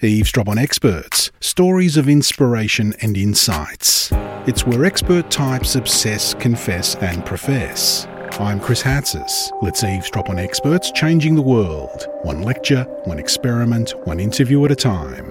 Eavesdrop 0.00 0.48
on 0.48 0.58
Experts 0.58 1.32
Stories 1.40 1.96
of 1.96 2.08
Inspiration 2.08 2.94
and 3.02 3.16
Insights. 3.16 4.12
It's 4.46 4.64
where 4.64 4.84
expert 4.84 5.28
types 5.28 5.74
obsess, 5.74 6.34
confess, 6.34 6.94
and 6.96 7.26
profess. 7.26 8.06
I'm 8.38 8.60
Chris 8.60 8.80
Hatzis. 8.80 9.50
Let's 9.60 9.82
eavesdrop 9.82 10.30
on 10.30 10.38
experts 10.38 10.92
changing 10.92 11.34
the 11.34 11.42
world. 11.42 12.06
One 12.22 12.42
lecture, 12.42 12.84
one 13.06 13.18
experiment, 13.18 13.90
one 14.04 14.20
interview 14.20 14.64
at 14.64 14.70
a 14.70 14.76
time. 14.76 15.30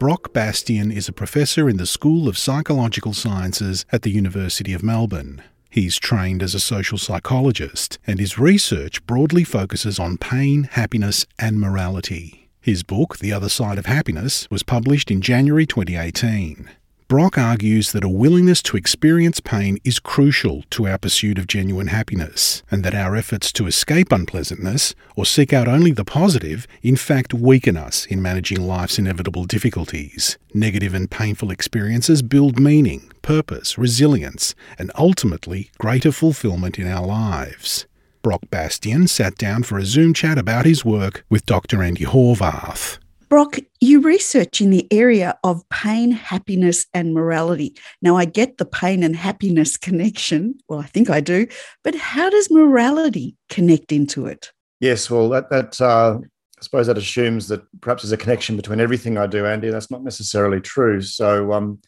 Brock 0.00 0.32
Bastian 0.32 0.90
is 0.90 1.08
a 1.08 1.12
professor 1.12 1.68
in 1.68 1.76
the 1.76 1.86
School 1.86 2.26
of 2.26 2.36
Psychological 2.36 3.14
Sciences 3.14 3.86
at 3.92 4.02
the 4.02 4.10
University 4.10 4.72
of 4.72 4.82
Melbourne. 4.82 5.40
He's 5.70 6.00
trained 6.00 6.42
as 6.42 6.52
a 6.52 6.60
social 6.60 6.98
psychologist, 6.98 8.00
and 8.04 8.18
his 8.18 8.38
research 8.38 9.06
broadly 9.06 9.44
focuses 9.44 10.00
on 10.00 10.18
pain, 10.18 10.64
happiness, 10.64 11.26
and 11.38 11.60
morality. 11.60 12.48
His 12.60 12.82
book, 12.82 13.18
The 13.18 13.32
Other 13.32 13.48
Side 13.48 13.78
of 13.78 13.86
Happiness, 13.86 14.48
was 14.50 14.64
published 14.64 15.12
in 15.12 15.20
January 15.20 15.66
2018. 15.66 16.68
Brock 17.10 17.36
argues 17.36 17.90
that 17.90 18.04
a 18.04 18.08
willingness 18.08 18.62
to 18.62 18.76
experience 18.76 19.40
pain 19.40 19.78
is 19.82 19.98
crucial 19.98 20.62
to 20.70 20.86
our 20.86 20.96
pursuit 20.96 21.38
of 21.38 21.48
genuine 21.48 21.88
happiness, 21.88 22.62
and 22.70 22.84
that 22.84 22.94
our 22.94 23.16
efforts 23.16 23.50
to 23.54 23.66
escape 23.66 24.12
unpleasantness 24.12 24.94
or 25.16 25.26
seek 25.26 25.52
out 25.52 25.66
only 25.66 25.90
the 25.90 26.04
positive 26.04 26.68
in 26.82 26.94
fact 26.94 27.34
weaken 27.34 27.76
us 27.76 28.06
in 28.06 28.22
managing 28.22 28.60
life's 28.64 28.96
inevitable 28.96 29.44
difficulties. 29.44 30.38
Negative 30.54 30.94
and 30.94 31.10
painful 31.10 31.50
experiences 31.50 32.22
build 32.22 32.60
meaning, 32.60 33.10
purpose, 33.22 33.76
resilience, 33.76 34.54
and 34.78 34.92
ultimately 34.96 35.72
greater 35.78 36.12
fulfillment 36.12 36.78
in 36.78 36.86
our 36.86 37.04
lives. 37.04 37.88
Brock 38.22 38.42
Bastian 38.52 39.08
sat 39.08 39.34
down 39.34 39.64
for 39.64 39.78
a 39.78 39.84
Zoom 39.84 40.14
chat 40.14 40.38
about 40.38 40.64
his 40.64 40.84
work 40.84 41.24
with 41.28 41.44
Dr. 41.44 41.82
Andy 41.82 42.04
Horvath. 42.04 42.99
Brock, 43.30 43.58
you 43.80 44.00
research 44.00 44.60
in 44.60 44.70
the 44.70 44.92
area 44.92 45.38
of 45.44 45.62
pain, 45.70 46.10
happiness, 46.10 46.86
and 46.92 47.14
morality. 47.14 47.76
Now, 48.02 48.16
I 48.16 48.24
get 48.24 48.58
the 48.58 48.64
pain 48.64 49.04
and 49.04 49.14
happiness 49.14 49.76
connection. 49.78 50.58
Well, 50.68 50.80
I 50.80 50.86
think 50.86 51.08
I 51.08 51.20
do. 51.20 51.46
But 51.84 51.94
how 51.94 52.28
does 52.28 52.50
morality 52.50 53.36
connect 53.48 53.92
into 53.92 54.26
it? 54.26 54.50
Yes, 54.80 55.08
well, 55.08 55.28
that, 55.28 55.48
that 55.50 55.80
uh, 55.80 56.18
I 56.18 56.62
suppose 56.62 56.88
that 56.88 56.98
assumes 56.98 57.46
that 57.48 57.62
perhaps 57.80 58.02
there's 58.02 58.10
a 58.10 58.16
connection 58.16 58.56
between 58.56 58.80
everything 58.80 59.16
I 59.16 59.28
do, 59.28 59.46
Andy. 59.46 59.70
That's 59.70 59.92
not 59.92 60.02
necessarily 60.02 60.60
true. 60.60 61.00
So, 61.00 61.52
um, 61.52 61.78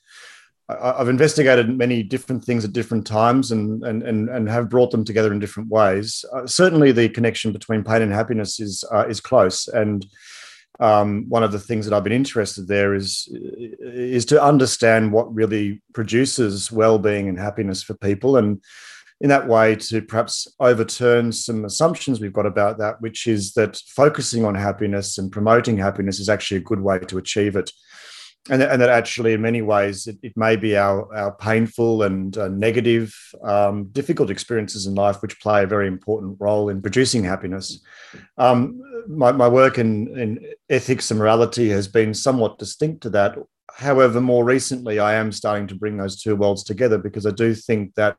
I, 0.69 0.99
have 0.99 1.09
investigated 1.09 1.77
many 1.77 2.05
different 2.05 2.45
things 2.45 2.65
at 2.65 2.73
different 2.73 3.05
times 3.05 3.51
and, 3.51 3.83
and, 3.83 4.05
and, 4.05 4.29
and 4.29 4.49
have 4.49 4.69
brought 4.69 4.93
them 4.93 5.05
together 5.05 5.33
in 5.33 5.41
different 5.41 5.71
ways. 5.71 6.25
Uh, 6.33 6.47
certainly, 6.47 6.93
the 6.93 7.09
connection 7.09 7.51
between 7.51 7.83
pain 7.83 8.01
and 8.01 8.13
happiness 8.13 8.61
is, 8.61 8.85
uh, 8.93 9.07
is 9.09 9.21
close. 9.21 9.67
And 9.67 10.07
um, 10.81 11.27
one 11.29 11.43
of 11.43 11.53
the 11.53 11.59
things 11.59 11.87
that 11.87 11.95
I've 11.95 12.05
been 12.05 12.13
interested 12.13 12.67
there 12.67 12.95
is 12.95 13.29
is 13.31 14.25
to 14.27 14.43
understand 14.43 15.13
what 15.13 15.35
really 15.35 15.83
produces 15.93 16.73
well-being 16.73 17.29
and 17.29 17.39
happiness 17.39 17.83
for 17.83 17.95
people, 17.95 18.37
and 18.37 18.61
in 19.21 19.29
that 19.29 19.47
way 19.47 19.77
to 19.77 20.03
perhaps 20.03 20.49
overturn 20.59 21.31
some 21.31 21.65
assumptions 21.65 22.21
we've 22.21 22.33
got 22.33 22.47
about 22.47 22.79
that, 22.79 23.01
which 23.01 23.29
is 23.29 23.53
that 23.53 23.81
focusing 23.87 24.45
on 24.45 24.55
happiness 24.55 25.17
and 25.19 25.31
promoting 25.31 25.79
happiness 25.79 26.19
is 26.19 26.29
actually 26.29 26.57
a 26.57 26.61
good 26.61 26.81
way 26.81 26.99
to 26.99 27.19
achieve 27.19 27.55
it 27.55 27.71
and, 28.51 28.61
and 28.61 28.83
that 28.83 28.89
actually, 28.89 29.35
in 29.35 29.41
many 29.41 29.63
ways, 29.63 30.09
it, 30.09 30.19
it 30.23 30.37
may 30.37 30.57
be 30.57 30.77
our, 30.77 31.15
our 31.15 31.33
painful 31.33 32.03
and 32.03 32.37
uh, 32.37 32.49
negative, 32.49 33.15
um, 33.45 33.85
difficult 33.93 34.31
experiences 34.31 34.87
in 34.87 34.97
life 34.97 35.23
which 35.23 35.41
play 35.41 35.63
a 35.63 35.67
very 35.67 35.87
important 35.87 36.37
role 36.41 36.69
in 36.69 36.83
producing 36.83 37.23
happiness. 37.23 37.81
Um, 38.39 38.83
my, 39.07 39.31
my 39.31 39.47
work 39.47 39.79
in, 39.79 40.19
in 40.19 40.45
ethics 40.69 41.11
and 41.11 41.21
morality 41.21 41.69
has 41.71 41.87
been 41.87 42.15
somewhat 42.15 42.59
distinct 42.59 43.03
to 43.03 43.11
that. 43.11 43.39
However, 43.75 44.21
more 44.21 44.45
recently, 44.45 44.99
I 44.99 45.15
am 45.15 45.31
starting 45.31 45.69
to 45.69 45.77
bring 45.77 45.97
those 45.97 46.21
two 46.21 46.35
worlds 46.35 46.65
together 46.65 46.99
because 46.99 47.27
I 47.27 47.31
do 47.31 47.55
think 47.55 47.95
that 47.95 48.17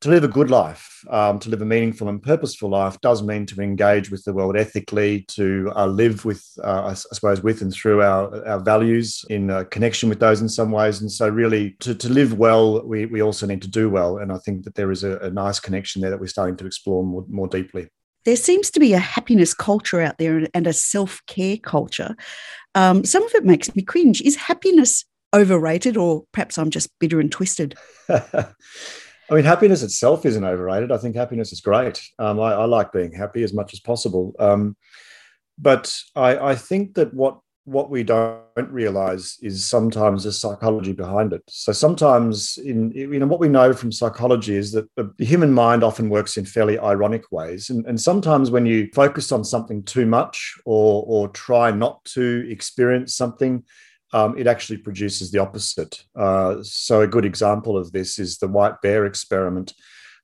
to 0.00 0.08
live 0.08 0.24
a 0.24 0.28
good 0.28 0.50
life, 0.50 1.04
um, 1.10 1.38
to 1.38 1.50
live 1.50 1.60
a 1.60 1.66
meaningful 1.66 2.08
and 2.08 2.22
purposeful 2.22 2.70
life, 2.70 2.98
does 3.02 3.22
mean 3.22 3.44
to 3.44 3.60
engage 3.60 4.10
with 4.10 4.24
the 4.24 4.32
world 4.32 4.56
ethically, 4.56 5.22
to 5.28 5.70
uh, 5.76 5.86
live 5.86 6.24
with, 6.24 6.42
uh, 6.64 6.86
I, 6.86 6.94
suppose, 6.94 7.42
with 7.42 7.60
and 7.60 7.72
through 7.72 8.00
our, 8.00 8.46
our 8.46 8.60
values 8.60 9.24
in 9.28 9.50
uh, 9.50 9.64
connection 9.64 10.08
with 10.08 10.18
those 10.18 10.40
in 10.40 10.48
some 10.48 10.70
ways. 10.70 11.02
And 11.02 11.12
so, 11.12 11.28
really, 11.28 11.72
to, 11.80 11.94
to 11.94 12.08
live 12.08 12.38
well, 12.38 12.82
we, 12.86 13.06
we 13.06 13.20
also 13.20 13.46
need 13.46 13.60
to 13.62 13.68
do 13.68 13.90
well. 13.90 14.16
And 14.16 14.32
I 14.32 14.38
think 14.38 14.64
that 14.64 14.74
there 14.74 14.90
is 14.90 15.04
a, 15.04 15.18
a 15.18 15.30
nice 15.30 15.60
connection 15.60 16.00
there 16.00 16.10
that 16.10 16.20
we're 16.20 16.28
starting 16.28 16.56
to 16.56 16.66
explore 16.66 17.04
more, 17.04 17.26
more 17.28 17.48
deeply. 17.48 17.88
There 18.24 18.36
seems 18.36 18.70
to 18.72 18.80
be 18.80 18.94
a 18.94 18.98
happiness 18.98 19.52
culture 19.52 20.00
out 20.00 20.16
there 20.16 20.46
and 20.54 20.66
a 20.66 20.72
self 20.72 21.20
care 21.26 21.58
culture. 21.58 22.16
Um, 22.74 23.04
some 23.04 23.22
of 23.22 23.34
it 23.34 23.44
makes 23.44 23.74
me 23.74 23.82
cringe. 23.82 24.22
Is 24.22 24.36
happiness 24.36 25.04
overrated, 25.34 25.98
or 25.98 26.24
perhaps 26.32 26.56
I'm 26.56 26.70
just 26.70 26.88
bitter 26.98 27.20
and 27.20 27.30
twisted? 27.30 27.76
I 29.30 29.34
mean, 29.34 29.44
happiness 29.44 29.82
itself 29.82 30.26
isn't 30.26 30.44
overrated. 30.44 30.90
I 30.90 30.98
think 30.98 31.14
happiness 31.14 31.52
is 31.52 31.60
great. 31.60 32.02
Um, 32.18 32.40
I, 32.40 32.52
I, 32.52 32.64
like 32.64 32.92
being 32.92 33.12
happy 33.12 33.44
as 33.44 33.54
much 33.54 33.72
as 33.72 33.78
possible. 33.78 34.34
Um, 34.40 34.76
but 35.56 35.94
I, 36.16 36.36
I, 36.38 36.54
think 36.56 36.94
that 36.94 37.14
what 37.14 37.38
what 37.64 37.90
we 37.90 38.02
don't 38.02 38.42
realize 38.56 39.36
is 39.42 39.64
sometimes 39.64 40.24
the 40.24 40.32
psychology 40.32 40.92
behind 40.92 41.32
it. 41.32 41.42
So 41.48 41.70
sometimes, 41.70 42.58
in 42.58 42.90
you 42.92 43.18
know, 43.18 43.26
what 43.26 43.38
we 43.38 43.48
know 43.48 43.72
from 43.72 43.92
psychology 43.92 44.56
is 44.56 44.72
that 44.72 44.88
the 44.96 45.12
human 45.24 45.52
mind 45.52 45.84
often 45.84 46.08
works 46.08 46.36
in 46.36 46.44
fairly 46.44 46.78
ironic 46.78 47.30
ways, 47.30 47.70
and, 47.70 47.86
and 47.86 48.00
sometimes 48.00 48.50
when 48.50 48.66
you 48.66 48.88
focus 48.94 49.30
on 49.30 49.44
something 49.44 49.84
too 49.84 50.06
much 50.06 50.54
or 50.64 51.04
or 51.06 51.28
try 51.28 51.70
not 51.70 52.04
to 52.06 52.46
experience 52.50 53.14
something 53.14 53.62
um, 54.12 54.36
it 54.36 54.46
actually 54.46 54.78
produces 54.78 55.30
the 55.30 55.38
opposite. 55.38 56.04
Uh, 56.16 56.56
so, 56.62 57.02
a 57.02 57.06
good 57.06 57.24
example 57.24 57.78
of 57.78 57.92
this 57.92 58.18
is 58.18 58.38
the 58.38 58.48
white 58.48 58.80
bear 58.82 59.06
experiment 59.06 59.72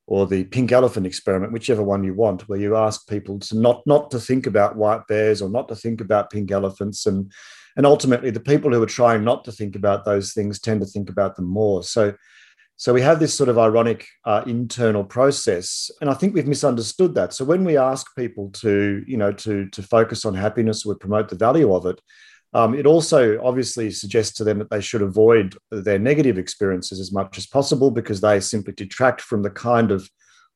or 0.07 0.27
the 0.27 0.45
pink 0.45 0.71
elephant 0.71 1.07
experiment, 1.07 1.53
whichever 1.53 1.83
one 1.83 2.05
you 2.05 2.15
want, 2.15 2.49
where 2.49 2.61
you 2.61 2.77
ask 2.77 3.09
people 3.09 3.39
to 3.41 3.59
not, 3.59 3.83
not 3.87 4.11
to 4.11 4.21
think 4.21 4.47
about 4.47 4.77
white 4.77 5.07
bears 5.09 5.43
or 5.43 5.49
not 5.49 5.69
to 5.69 5.75
think 5.75 6.01
about 6.01 6.31
pink 6.31 6.53
elephants. 6.53 7.07
And, 7.07 7.33
and 7.77 7.85
ultimately, 7.85 8.31
the 8.31 8.41
people 8.41 8.73
who 8.73 8.83
are 8.83 8.87
trying 8.87 9.25
not 9.25 9.45
to 9.45 9.53
think 9.53 9.75
about 9.75 10.05
those 10.05 10.33
things 10.33 10.61
tend 10.61 10.81
to 10.81 10.87
think 10.87 11.11
about 11.11 11.37
them 11.37 11.47
more. 11.47 11.83
So, 11.83 12.15
so 12.79 12.93
we 12.93 13.01
have 13.01 13.21
this 13.21 13.35
sort 13.35 13.49
of 13.49 13.59
ironic 13.59 14.07
uh, 14.25 14.43
internal 14.47 15.03
process, 15.03 15.91
and 16.01 16.11
I 16.11 16.15
think 16.15 16.35
we've 16.35 16.47
misunderstood 16.47 17.15
that. 17.15 17.33
So 17.33 17.45
when 17.45 17.65
we 17.65 17.79
ask 17.79 18.15
people 18.15 18.51
to, 18.57 19.03
you 19.07 19.17
know, 19.17 19.33
to 19.33 19.67
to 19.71 19.83
focus 19.83 20.27
on 20.27 20.35
happiness 20.35 20.85
or 20.85 20.95
promote 20.95 21.31
the 21.31 21.37
value 21.37 21.75
of 21.75 21.87
it, 21.87 21.99
um, 22.57 22.73
it 22.75 22.87
also 22.87 23.39
obviously 23.45 23.91
suggests 23.91 24.35
to 24.39 24.43
them 24.43 24.59
that 24.61 24.71
they 24.71 24.81
should 24.81 25.03
avoid 25.03 25.59
their 25.71 25.99
negative 25.99 26.39
experiences 26.39 26.99
as 26.99 27.13
much 27.13 27.37
as 27.37 27.47
possible 27.47 27.91
because 27.91 28.23
they 28.23 28.41
simply 28.41 28.73
detract 28.73 29.21
from 29.21 29.43
the 29.43 29.51
kind 29.51 29.91
of 29.91 30.09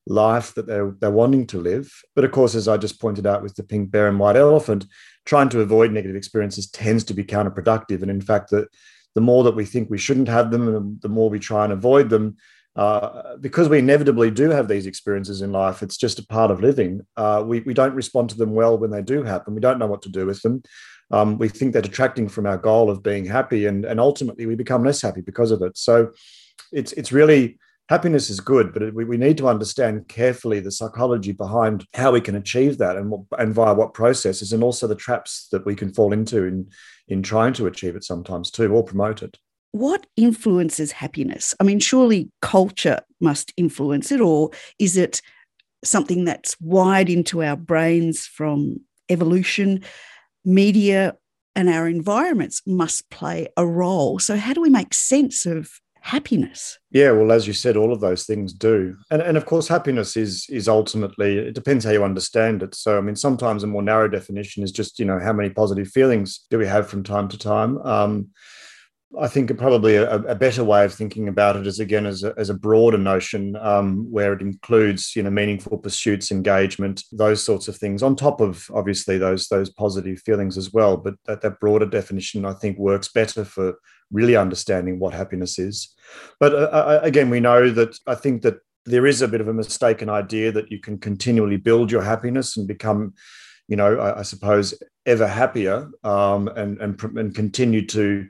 life 0.07 0.55
that 0.55 0.65
they're, 0.65 0.95
they're 0.99 1.11
wanting 1.11 1.45
to 1.45 1.59
live. 1.59 1.93
But 2.15 2.25
of 2.25 2.31
course, 2.31 2.55
as 2.55 2.67
I 2.67 2.77
just 2.77 2.99
pointed 2.99 3.27
out 3.27 3.43
with 3.43 3.53
the 3.53 3.61
pink 3.61 3.91
bear 3.91 4.07
and 4.07 4.17
white 4.17 4.35
elephant, 4.35 4.87
trying 5.27 5.49
to 5.49 5.61
avoid 5.61 5.91
negative 5.91 6.15
experiences 6.15 6.71
tends 6.71 7.03
to 7.03 7.13
be 7.13 7.23
counterproductive. 7.23 8.01
And 8.01 8.09
in 8.09 8.19
fact, 8.21 8.49
the, 8.49 8.65
the 9.13 9.21
more 9.21 9.43
that 9.43 9.55
we 9.55 9.63
think 9.63 9.91
we 9.91 9.99
shouldn't 9.99 10.27
have 10.27 10.49
them, 10.49 10.97
the 11.03 11.09
more 11.09 11.29
we 11.29 11.37
try 11.37 11.65
and 11.65 11.73
avoid 11.73 12.09
them, 12.09 12.35
uh, 12.75 13.37
because 13.41 13.69
we 13.69 13.77
inevitably 13.77 14.31
do 14.31 14.49
have 14.49 14.67
these 14.67 14.87
experiences 14.87 15.43
in 15.43 15.51
life, 15.51 15.83
it's 15.83 15.97
just 15.97 16.17
a 16.17 16.25
part 16.25 16.49
of 16.49 16.61
living. 16.61 17.01
Uh, 17.15 17.43
we, 17.45 17.59
we 17.59 17.75
don't 17.75 17.93
respond 17.93 18.31
to 18.31 18.37
them 18.37 18.55
well 18.55 18.75
when 18.75 18.89
they 18.89 19.03
do 19.03 19.21
happen. 19.21 19.53
We 19.53 19.61
don't 19.61 19.77
know 19.77 19.85
what 19.85 20.01
to 20.03 20.09
do 20.09 20.25
with 20.25 20.41
them 20.41 20.63
um, 21.11 21.37
we 21.37 21.49
think 21.49 21.73
they're 21.73 21.81
detracting 21.81 22.29
from 22.29 22.45
our 22.45 22.57
goal 22.57 22.89
of 22.89 23.03
being 23.03 23.25
happy, 23.25 23.65
and, 23.65 23.85
and 23.85 23.99
ultimately 23.99 24.45
we 24.45 24.55
become 24.55 24.83
less 24.83 25.01
happy 25.01 25.21
because 25.21 25.51
of 25.51 25.61
it. 25.61 25.77
So 25.77 26.11
it's 26.71 26.93
it's 26.93 27.11
really 27.11 27.57
happiness 27.89 28.29
is 28.29 28.39
good, 28.39 28.73
but 28.73 28.93
we, 28.93 29.03
we 29.03 29.17
need 29.17 29.37
to 29.37 29.49
understand 29.49 30.07
carefully 30.07 30.61
the 30.61 30.71
psychology 30.71 31.33
behind 31.33 31.85
how 31.93 32.13
we 32.13 32.21
can 32.21 32.35
achieve 32.35 32.77
that 32.77 32.95
and 32.95 33.13
and 33.37 33.53
via 33.53 33.73
what 33.73 33.93
processes, 33.93 34.53
and 34.53 34.63
also 34.63 34.87
the 34.87 34.95
traps 34.95 35.47
that 35.51 35.65
we 35.65 35.75
can 35.75 35.93
fall 35.93 36.13
into 36.13 36.45
in 36.45 36.69
in 37.07 37.21
trying 37.21 37.53
to 37.53 37.67
achieve 37.67 37.95
it 37.95 38.03
sometimes 38.03 38.49
too, 38.49 38.73
or 38.73 38.83
promote 38.83 39.21
it. 39.21 39.37
What 39.73 40.05
influences 40.17 40.91
happiness? 40.91 41.55
I 41.59 41.63
mean, 41.63 41.79
surely 41.79 42.29
culture 42.41 42.99
must 43.19 43.53
influence 43.57 44.11
it, 44.11 44.21
or 44.21 44.51
is 44.79 44.97
it 44.97 45.21
something 45.83 46.25
that's 46.25 46.55
wired 46.61 47.09
into 47.09 47.43
our 47.43 47.55
brains 47.55 48.25
from 48.25 48.81
evolution? 49.09 49.83
Media 50.45 51.15
and 51.55 51.69
our 51.69 51.87
environments 51.87 52.61
must 52.65 53.09
play 53.09 53.47
a 53.57 53.65
role. 53.65 54.19
So, 54.19 54.37
how 54.37 54.53
do 54.53 54.61
we 54.61 54.69
make 54.69 54.93
sense 54.93 55.45
of 55.45 55.69
happiness? 56.01 56.79
Yeah, 56.91 57.11
well, 57.11 57.31
as 57.31 57.47
you 57.47 57.53
said, 57.53 57.77
all 57.77 57.93
of 57.93 57.99
those 57.99 58.25
things 58.25 58.53
do, 58.53 58.95
and 59.09 59.21
and 59.21 59.37
of 59.37 59.45
course, 59.45 59.67
happiness 59.67 60.17
is 60.17 60.45
is 60.49 60.67
ultimately 60.67 61.37
it 61.37 61.53
depends 61.53 61.85
how 61.85 61.91
you 61.91 62.03
understand 62.03 62.63
it. 62.63 62.75
So, 62.75 62.97
I 62.97 63.01
mean, 63.01 63.15
sometimes 63.15 63.63
a 63.63 63.67
more 63.67 63.83
narrow 63.83 64.07
definition 64.07 64.63
is 64.63 64.71
just 64.71 64.99
you 64.99 65.05
know 65.05 65.19
how 65.19 65.33
many 65.33 65.49
positive 65.49 65.87
feelings 65.87 66.45
do 66.49 66.57
we 66.57 66.67
have 66.67 66.87
from 66.87 67.03
time 67.03 67.27
to 67.29 67.37
time. 67.37 67.77
Um, 67.79 68.29
I 69.19 69.27
think 69.27 69.55
probably 69.57 69.95
a, 69.95 70.15
a, 70.15 70.35
better 70.35 70.63
way 70.63 70.85
of 70.85 70.93
thinking 70.93 71.27
about 71.27 71.57
it 71.57 71.67
is 71.67 71.79
again 71.79 72.05
as 72.05 72.23
a, 72.23 72.33
as 72.37 72.49
a 72.49 72.53
broader 72.53 72.97
notion 72.97 73.55
um, 73.57 74.09
where 74.09 74.31
it 74.31 74.41
includes 74.41 75.15
you 75.15 75.23
know 75.23 75.29
meaningful 75.29 75.77
pursuits, 75.77 76.31
engagement, 76.31 77.03
those 77.11 77.43
sorts 77.43 77.67
of 77.67 77.75
things 77.75 78.03
on 78.03 78.15
top 78.15 78.39
of 78.39 78.69
obviously 78.73 79.17
those 79.17 79.47
those 79.49 79.69
positive 79.69 80.19
feelings 80.19 80.57
as 80.57 80.71
well. 80.71 80.95
But 80.97 81.15
that, 81.25 81.41
that 81.41 81.59
broader 81.59 81.85
definition 81.85 82.45
I 82.45 82.53
think 82.53 82.77
works 82.77 83.09
better 83.09 83.43
for 83.43 83.75
really 84.11 84.35
understanding 84.35 84.99
what 84.99 85.13
happiness 85.13 85.59
is. 85.59 85.93
But 86.39 86.53
uh, 86.53 86.69
uh 86.71 86.99
again, 87.03 87.29
we 87.29 87.39
know 87.39 87.69
that 87.69 87.97
I 88.07 88.15
think 88.15 88.43
that 88.43 88.59
there 88.85 89.05
is 89.05 89.21
a 89.21 89.27
bit 89.27 89.41
of 89.41 89.47
a 89.47 89.53
mistaken 89.53 90.09
idea 90.09 90.51
that 90.53 90.71
you 90.71 90.79
can 90.79 90.97
continually 90.97 91.57
build 91.57 91.91
your 91.91 92.01
happiness 92.01 92.57
and 92.57 92.67
become 92.67 93.13
you 93.67 93.77
know, 93.77 93.99
I, 93.99 94.19
I 94.19 94.21
suppose, 94.23 94.73
ever 95.05 95.25
happier 95.25 95.89
um, 96.03 96.49
and, 96.49 96.77
and 96.81 97.01
and 97.17 97.33
continue 97.33 97.85
to 97.87 98.27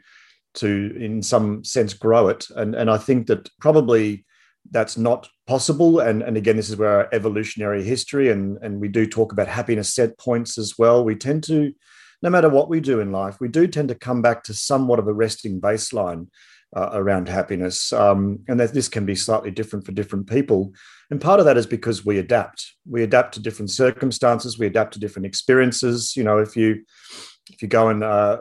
to 0.56 0.96
in 1.00 1.22
some 1.22 1.64
sense 1.64 1.94
grow 1.94 2.30
it. 2.30 2.48
And 2.56 2.76
and 2.76 2.90
I 2.90 2.98
think 2.98 3.28
that 3.28 3.50
probably 3.60 4.26
that's 4.70 4.98
not 4.98 5.28
possible. 5.48 6.00
And 6.00 6.22
and 6.22 6.38
again, 6.38 6.58
this 6.58 6.70
is 6.70 6.78
where 6.78 6.90
our 6.90 7.10
evolutionary 7.12 7.84
history 7.84 8.30
and 8.30 8.58
and 8.62 8.80
we 8.80 8.88
do 8.88 9.06
talk 9.06 9.32
about 9.32 9.48
happiness 9.48 9.94
set 9.94 10.18
points 10.18 10.58
as 10.58 10.76
well. 10.78 11.04
We 11.04 11.16
tend 11.16 11.44
to, 11.46 11.74
no 12.22 12.30
matter 12.30 12.50
what 12.50 12.70
we 12.70 12.80
do 12.80 13.00
in 13.00 13.12
life, 13.12 13.40
we 13.40 13.48
do 13.48 13.68
tend 13.68 13.90
to 13.90 13.96
come 13.96 14.22
back 14.22 14.44
to 14.44 14.54
somewhat 14.54 15.00
of 15.00 15.08
a 15.08 15.14
resting 15.14 15.60
baseline 15.60 16.28
uh, 16.76 16.90
around 16.94 17.28
happiness. 17.28 17.92
Um, 17.92 18.40
and 18.48 18.60
that 18.60 18.74
this 18.74 18.88
can 18.88 19.06
be 19.06 19.16
slightly 19.16 19.52
different 19.52 19.86
for 19.86 19.92
different 19.92 20.30
people. 20.30 20.74
And 21.10 21.20
part 21.20 21.40
of 21.40 21.46
that 21.46 21.58
is 21.58 21.66
because 21.66 22.06
we 22.06 22.18
adapt. 22.20 22.74
We 22.90 23.04
adapt 23.04 23.34
to 23.34 23.42
different 23.42 23.72
circumstances. 23.72 24.58
We 24.58 24.68
adapt 24.68 24.94
to 24.94 25.00
different 25.00 25.26
experiences. 25.26 26.16
You 26.16 26.24
know, 26.24 26.38
if 26.38 26.56
you 26.56 26.84
if 27.50 27.62
you 27.62 27.68
go 27.68 27.90
and 27.90 28.04
uh, 28.04 28.38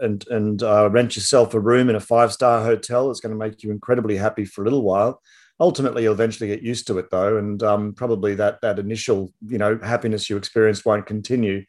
and 0.00 0.26
and 0.28 0.62
uh, 0.62 0.88
rent 0.90 1.16
yourself 1.16 1.54
a 1.54 1.60
room 1.60 1.88
in 1.88 1.96
a 1.96 2.00
five 2.00 2.32
star 2.32 2.62
hotel, 2.62 3.10
it's 3.10 3.20
going 3.20 3.32
to 3.32 3.38
make 3.38 3.62
you 3.62 3.70
incredibly 3.70 4.16
happy 4.16 4.44
for 4.44 4.62
a 4.62 4.64
little 4.64 4.82
while. 4.82 5.20
Ultimately, 5.60 6.02
you'll 6.02 6.14
eventually 6.14 6.48
get 6.48 6.62
used 6.62 6.86
to 6.88 6.98
it, 6.98 7.10
though, 7.10 7.38
and 7.38 7.62
um, 7.62 7.92
probably 7.94 8.34
that 8.36 8.60
that 8.62 8.78
initial 8.78 9.32
you 9.46 9.58
know 9.58 9.78
happiness 9.82 10.28
you 10.28 10.36
experience 10.36 10.84
won't 10.84 11.06
continue. 11.06 11.64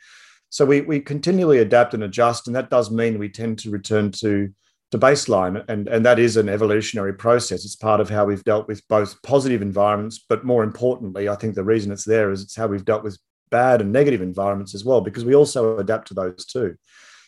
So 0.50 0.66
we 0.66 0.82
we 0.82 1.00
continually 1.00 1.60
adapt 1.60 1.94
and 1.94 2.04
adjust, 2.04 2.48
and 2.48 2.56
that 2.56 2.70
does 2.70 2.92
mean 2.92 3.20
we 3.20 3.30
tend 3.30 3.60
to 3.60 3.70
return 3.70 4.12
to 4.20 4.50
to 4.94 5.00
baseline. 5.00 5.66
And, 5.68 5.88
and 5.88 6.06
that 6.06 6.20
is 6.20 6.38
an 6.38 6.48
evolutionary 6.48 7.14
process. 7.16 7.66
It's 7.66 7.76
part 7.76 8.00
of 8.00 8.12
how 8.12 8.26
we've 8.26 8.44
dealt 8.44 8.68
with 8.68 8.88
both 8.88 9.20
positive 9.24 9.64
environments, 9.64 10.24
but 10.30 10.46
more 10.46 10.64
importantly, 10.64 11.28
I 11.28 11.36
think 11.36 11.56
the 11.56 11.64
reason 11.64 11.92
it's 11.92 12.06
there 12.06 12.30
is 12.30 12.44
it's 12.44 12.56
how 12.56 12.68
we've 12.68 12.86
dealt 12.86 13.04
with 13.04 13.18
bad 13.54 13.82
and 13.82 13.94
negative 13.94 14.22
environments 14.22 14.74
as 14.74 14.84
well, 14.84 15.00
because 15.00 15.24
we 15.24 15.36
also 15.36 15.78
adapt 15.78 16.08
to 16.08 16.16
those 16.16 16.44
too. 16.46 16.76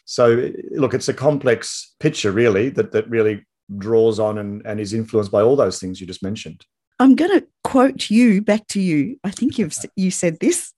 So, 0.05 0.51
look, 0.71 0.93
it's 0.93 1.07
a 1.07 1.13
complex 1.13 1.95
picture, 1.99 2.31
really, 2.31 2.69
that, 2.69 2.91
that 2.91 3.09
really 3.09 3.45
draws 3.77 4.19
on 4.19 4.37
and, 4.39 4.65
and 4.65 4.79
is 4.79 4.93
influenced 4.93 5.31
by 5.31 5.41
all 5.41 5.55
those 5.55 5.79
things 5.79 6.01
you 6.01 6.07
just 6.07 6.23
mentioned. 6.23 6.65
I'm 6.99 7.15
going 7.15 7.39
to 7.39 7.47
quote 7.63 8.09
you 8.09 8.41
back 8.41 8.67
to 8.69 8.81
you. 8.81 9.19
I 9.23 9.31
think 9.31 9.57
you've 9.57 9.75
you 9.95 10.11
said 10.11 10.39
this. 10.39 10.73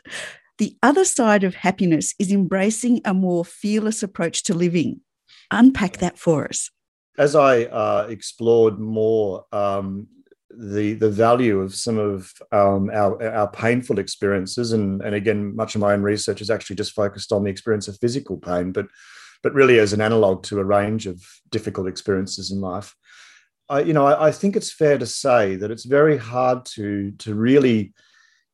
the 0.58 0.76
other 0.82 1.04
side 1.04 1.44
of 1.44 1.54
happiness 1.54 2.14
is 2.18 2.32
embracing 2.32 3.00
a 3.04 3.12
more 3.12 3.44
fearless 3.44 4.02
approach 4.02 4.44
to 4.44 4.54
living. 4.54 5.00
Unpack 5.50 5.98
that 5.98 6.18
for 6.18 6.46
us. 6.48 6.70
As 7.18 7.34
I 7.34 7.64
uh, 7.64 8.06
explored 8.08 8.78
more 8.78 9.44
um, 9.52 10.06
the 10.50 10.94
the 10.94 11.10
value 11.10 11.60
of 11.60 11.74
some 11.74 11.98
of 11.98 12.32
um, 12.52 12.90
our 12.90 13.22
our 13.22 13.50
painful 13.50 13.98
experiences, 13.98 14.72
and 14.72 15.02
and 15.02 15.14
again, 15.14 15.54
much 15.54 15.74
of 15.74 15.80
my 15.80 15.92
own 15.92 16.02
research 16.02 16.40
is 16.40 16.50
actually 16.50 16.76
just 16.76 16.94
focused 16.94 17.32
on 17.32 17.44
the 17.44 17.50
experience 17.50 17.88
of 17.88 17.98
physical 17.98 18.36
pain, 18.36 18.72
but 18.72 18.86
but 19.42 19.54
really 19.54 19.78
as 19.78 19.92
an 19.92 20.00
analog 20.00 20.42
to 20.44 20.60
a 20.60 20.64
range 20.64 21.06
of 21.06 21.22
difficult 21.50 21.88
experiences 21.88 22.50
in 22.50 22.60
life. 22.60 22.94
I, 23.68 23.80
you 23.80 23.92
know, 23.92 24.06
I, 24.06 24.28
I 24.28 24.32
think 24.32 24.56
it's 24.56 24.72
fair 24.72 24.98
to 24.98 25.06
say 25.06 25.56
that 25.56 25.70
it's 25.70 25.84
very 25.84 26.16
hard 26.16 26.64
to 26.76 27.12
to 27.18 27.34
really 27.34 27.92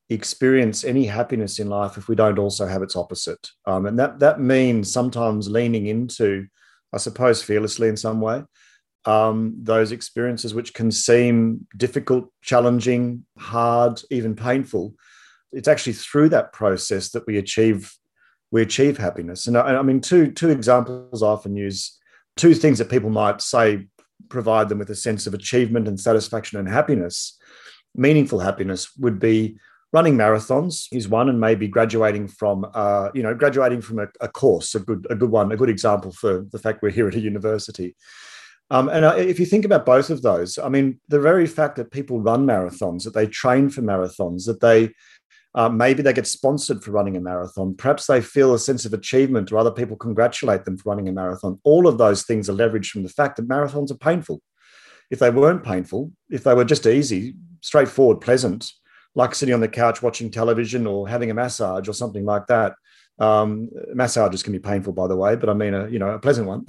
experience 0.09 0.85
any 0.85 1.07
happiness 1.07 1.59
in 1.59 1.69
life 1.69 1.97
if 1.97 2.09
we 2.09 2.15
don't 2.15 2.39
also 2.39 2.67
have 2.67 2.83
its 2.83 2.97
opposite, 2.97 3.51
um, 3.67 3.87
and 3.87 3.99
that 3.99 4.19
that 4.21 4.41
means 4.41 4.93
sometimes 4.93 5.49
leaning 5.49 5.87
into 5.87 6.47
I 6.93 6.99
suppose, 6.99 7.43
fearlessly 7.43 7.89
in 7.89 7.97
some 7.97 8.21
way. 8.21 8.43
Um, 9.05 9.57
those 9.61 9.91
experiences 9.91 10.55
which 10.55 10.75
can 10.75 10.93
seem 10.93 11.67
difficult, 11.77 12.31
challenging, 12.41 13.25
hard, 13.37 14.01
even 14.11 14.37
painful. 14.37 14.95
It's 15.51 15.69
actually 15.69 15.95
through 15.95 16.29
that 16.31 16.53
process 16.53 17.11
that 17.11 17.27
we 17.27 17.39
achieve 17.39 17.93
we 18.53 18.63
achieve 18.63 18.99
happiness. 18.99 19.47
And 19.47 19.57
I, 19.57 19.77
I 19.77 19.83
mean, 19.83 20.01
two 20.01 20.31
two 20.31 20.51
examples 20.51 21.23
I 21.23 21.27
often 21.27 21.57
use, 21.57 21.99
two 22.37 22.55
things 22.55 22.79
that 22.79 22.91
people 22.91 23.11
might 23.11 23.41
say 23.41 23.89
provide 24.29 24.69
them 24.69 24.79
with 24.79 24.91
a 24.91 24.95
sense 24.95 25.27
of 25.27 25.35
achievement 25.35 25.89
and 25.89 25.99
satisfaction 25.99 26.59
and 26.59 26.69
happiness. 26.69 27.39
Meaningful 27.95 28.39
happiness 28.39 28.91
would 28.99 29.19
be 29.19 29.59
running 29.93 30.17
marathons 30.17 30.87
is 30.91 31.09
one, 31.09 31.29
and 31.29 31.39
maybe 31.39 31.69
graduating 31.69 32.27
from, 32.29 32.67
uh, 32.75 33.11
you 33.15 33.23
know, 33.23 33.35
graduating 33.35 33.83
from 33.83 33.99
a, 33.99 34.07
a, 34.21 34.29
course, 34.29 34.75
a 34.75 34.81
good, 34.81 35.07
a 35.11 35.15
good 35.15 35.31
one, 35.31 35.53
a 35.53 35.57
good 35.57 35.69
example 35.69 36.13
for 36.13 36.47
the 36.51 36.59
fact 36.59 36.83
we're 36.83 36.91
here 36.91 37.09
at 37.09 37.15
a 37.15 37.21
university. 37.21 37.95
Um, 38.71 38.89
and 38.89 39.05
uh, 39.05 39.15
if 39.17 39.39
you 39.39 39.47
think 39.47 39.65
about 39.65 39.85
both 39.85 40.09
of 40.09 40.23
those, 40.23 40.59
I 40.59 40.69
mean, 40.69 40.99
the 41.09 41.21
very 41.21 41.47
fact 41.47 41.77
that 41.77 41.91
people 41.91 42.21
run 42.21 42.47
marathons, 42.47 43.05
that 43.05 43.13
they 43.13 43.27
train 43.27 43.69
for 43.69 43.83
marathons, 43.83 44.47
that 44.47 44.61
they 44.61 44.93
uh, 45.55 45.69
maybe 45.69 46.03
they 46.03 46.13
get 46.13 46.27
sponsored 46.27 46.83
for 46.83 46.93
running 46.93 47.17
a 47.17 47.21
marathon. 47.21 47.75
Perhaps 47.75 48.07
they 48.07 48.23
feel 48.23 48.55
a 48.55 48.59
sense 48.59 48.87
of 48.87 48.95
achievement 48.95 49.53
or 49.53 49.59
other 49.59 49.71
people 49.71 49.97
congratulate 49.97 50.65
them 50.65 50.79
for 50.79 50.91
running 50.91 51.09
a 51.09 51.13
marathon. 51.13 51.61
All 51.65 51.87
of 51.87 51.99
those 51.99 52.23
things 52.23 52.49
are 52.49 52.55
leveraged 52.55 52.89
from 52.89 53.03
the 53.03 53.11
fact 53.11 53.37
that 53.37 53.49
marathons 53.49 53.91
are 53.91 53.99
painful. 53.99 54.41
If 55.11 55.19
they 55.19 55.29
weren't 55.29 55.63
painful, 55.63 56.11
if 56.31 56.43
they 56.43 56.55
were 56.55 56.65
just 56.65 56.87
easy, 56.87 57.35
straightforward, 57.61 58.23
pleasant, 58.23 58.73
like 59.15 59.35
sitting 59.35 59.55
on 59.55 59.61
the 59.61 59.69
couch 59.69 60.03
watching 60.03 60.31
television 60.31 60.87
or 60.87 61.07
having 61.07 61.31
a 61.31 61.35
massage 61.35 61.87
or 61.87 61.93
something 61.93 62.25
like 62.25 62.47
that. 62.47 62.75
Um, 63.23 63.71
massages 63.95 64.43
can 64.43 64.53
be 64.53 64.59
painful, 64.59 64.93
by 64.93 65.07
the 65.07 65.17
way, 65.17 65.37
but 65.37 65.49
I 65.49 65.55
mean 65.55 65.75
a 65.75 65.89
you 65.89 66.01
know 66.01 66.11
a 66.11 66.19
pleasant 66.19 66.49
one. 66.49 66.67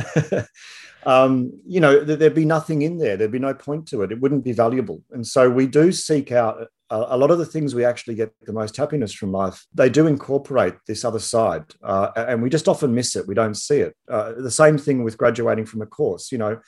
um, 1.06 1.52
you 1.66 1.80
know, 1.80 2.04
there'd 2.04 2.36
be 2.36 2.46
nothing 2.46 2.84
in 2.84 3.00
there. 3.00 3.18
There'd 3.18 3.32
be 3.32 3.40
no 3.40 3.56
point 3.56 3.88
to 3.88 4.04
it. 4.04 4.12
It 4.12 4.22
wouldn't 4.22 4.44
be 4.44 4.52
valuable. 4.52 5.02
And 5.12 5.26
so 5.26 5.50
we 5.50 5.66
do 5.66 5.92
seek 5.92 6.32
out 6.32 6.68
a, 6.92 7.16
a 7.16 7.18
lot 7.18 7.32
of 7.32 7.40
the 7.40 7.46
things 7.46 7.74
we 7.74 7.84
actually 7.84 8.14
get 8.14 8.32
the 8.44 8.54
most 8.54 8.78
happiness 8.78 9.14
from 9.14 9.32
life. 9.32 9.66
They 9.74 9.90
do 9.90 10.06
incorporate 10.06 10.76
this 10.86 11.04
other 11.04 11.20
side, 11.20 11.66
uh, 11.82 12.12
and 12.16 12.44
we 12.44 12.52
just 12.52 12.68
often 12.68 12.94
miss 12.94 13.16
it. 13.16 13.28
We 13.28 13.34
don't 13.34 13.56
see 13.56 13.80
it. 13.80 13.96
Uh, 14.08 14.34
the 14.38 14.52
same 14.52 14.78
thing 14.78 15.04
with 15.04 15.18
graduating 15.18 15.66
from 15.66 15.82
a 15.82 15.88
course. 15.88 16.32
You 16.32 16.38
know, 16.38 16.60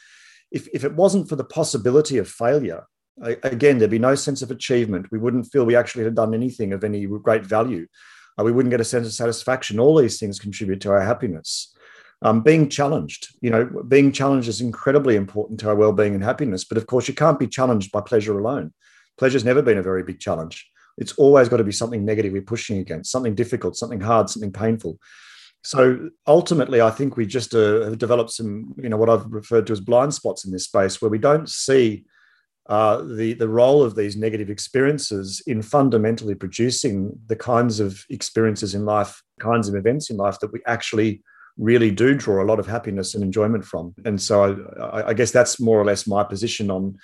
if 0.52 0.68
if 0.74 0.84
it 0.84 0.96
wasn't 0.96 1.30
for 1.30 1.36
the 1.36 1.44
possibility 1.44 2.18
of 2.18 2.28
failure, 2.28 2.86
again, 3.22 3.78
there'd 3.78 3.92
be 3.92 4.00
no 4.00 4.16
sense 4.16 4.42
of 4.42 4.50
achievement. 4.50 5.12
We 5.12 5.20
wouldn't 5.20 5.52
feel 5.52 5.64
we 5.64 5.76
actually 5.76 6.06
had 6.06 6.16
done 6.16 6.34
anything 6.34 6.74
of 6.74 6.84
any 6.84 7.06
great 7.06 7.46
value. 7.46 7.86
Uh, 8.40 8.44
we 8.44 8.52
wouldn't 8.52 8.72
get 8.72 8.82
a 8.82 8.86
sense 8.86 9.08
of 9.08 9.14
satisfaction. 9.14 9.80
All 9.80 9.98
these 9.98 10.20
things 10.20 10.40
contribute 10.40 10.82
to 10.82 10.92
our 10.92 11.02
happiness. 11.02 11.74
Um, 12.22 12.42
being 12.42 12.70
challenged, 12.70 13.36
you 13.42 13.50
know, 13.50 13.66
being 13.88 14.12
challenged 14.12 14.48
is 14.48 14.62
incredibly 14.62 15.16
important 15.16 15.60
to 15.60 15.70
our 15.70 15.76
well-being 15.76 16.16
and 16.16 16.24
happiness. 16.24 16.64
But 16.64 16.78
of 16.78 16.88
course, 16.88 17.08
you 17.08 17.14
can't 17.14 17.40
be 17.40 17.48
challenged 17.48 17.92
by 17.92 18.02
pleasure 18.02 18.40
alone. 18.40 18.74
Pleasure's 19.18 19.46
never 19.46 19.62
been 19.62 19.78
a 19.78 19.84
very 19.84 20.04
big 20.04 20.20
challenge. 20.20 20.68
It's 20.98 21.14
always 21.14 21.50
got 21.50 21.58
to 21.58 21.64
be 21.64 21.72
something 21.72 22.06
negative 22.06 22.32
we're 22.32 22.42
pushing 22.42 22.80
against, 22.80 23.12
something 23.12 23.36
difficult, 23.36 23.76
something 23.76 24.00
hard, 24.00 24.30
something 24.30 24.52
painful. 24.52 24.98
So 25.64 26.10
ultimately, 26.28 26.80
I 26.80 26.92
think 26.92 27.18
we 27.18 27.26
just 27.26 27.54
uh, 27.54 27.82
have 27.82 27.98
developed 27.98 28.32
some, 28.32 28.74
you 28.78 28.88
know, 28.88 28.98
what 28.98 29.10
I've 29.10 29.26
referred 29.26 29.68
to 29.68 29.74
as 29.74 29.80
blind 29.82 30.14
spots 30.14 30.46
in 30.46 30.52
this 30.52 30.66
space 30.66 31.02
where 31.02 31.12
we 31.12 31.18
don't 31.18 31.50
see 31.50 32.06
uh, 32.68 33.02
the, 33.04 33.34
the 33.34 33.48
role 33.48 33.84
of 33.84 33.96
these 33.96 34.18
negative 34.18 34.50
experiences 34.50 35.42
in 35.46 35.62
fundamentally 35.62 36.36
producing 36.36 37.12
the 37.28 37.36
kinds 37.36 37.80
of 37.80 38.04
experiences 38.10 38.74
in 38.74 38.86
life, 38.86 39.22
kinds 39.40 39.68
of 39.68 39.76
events 39.76 40.10
in 40.10 40.18
life 40.18 40.40
that 40.40 40.52
we 40.52 40.60
actually 40.66 41.22
really 41.58 41.92
do 41.92 42.16
draw 42.16 42.44
a 42.44 42.46
lot 42.46 42.60
of 42.60 42.68
happiness 42.68 43.14
and 43.14 43.24
enjoyment 43.24 43.64
from. 43.64 43.94
And 44.04 44.22
so 44.22 44.66
I, 44.82 45.10
I 45.10 45.14
guess 45.14 45.32
that's 45.32 45.60
more 45.60 45.80
or 45.80 45.86
less 45.86 46.08
my 46.08 46.24
position 46.24 46.72
on 46.72 46.98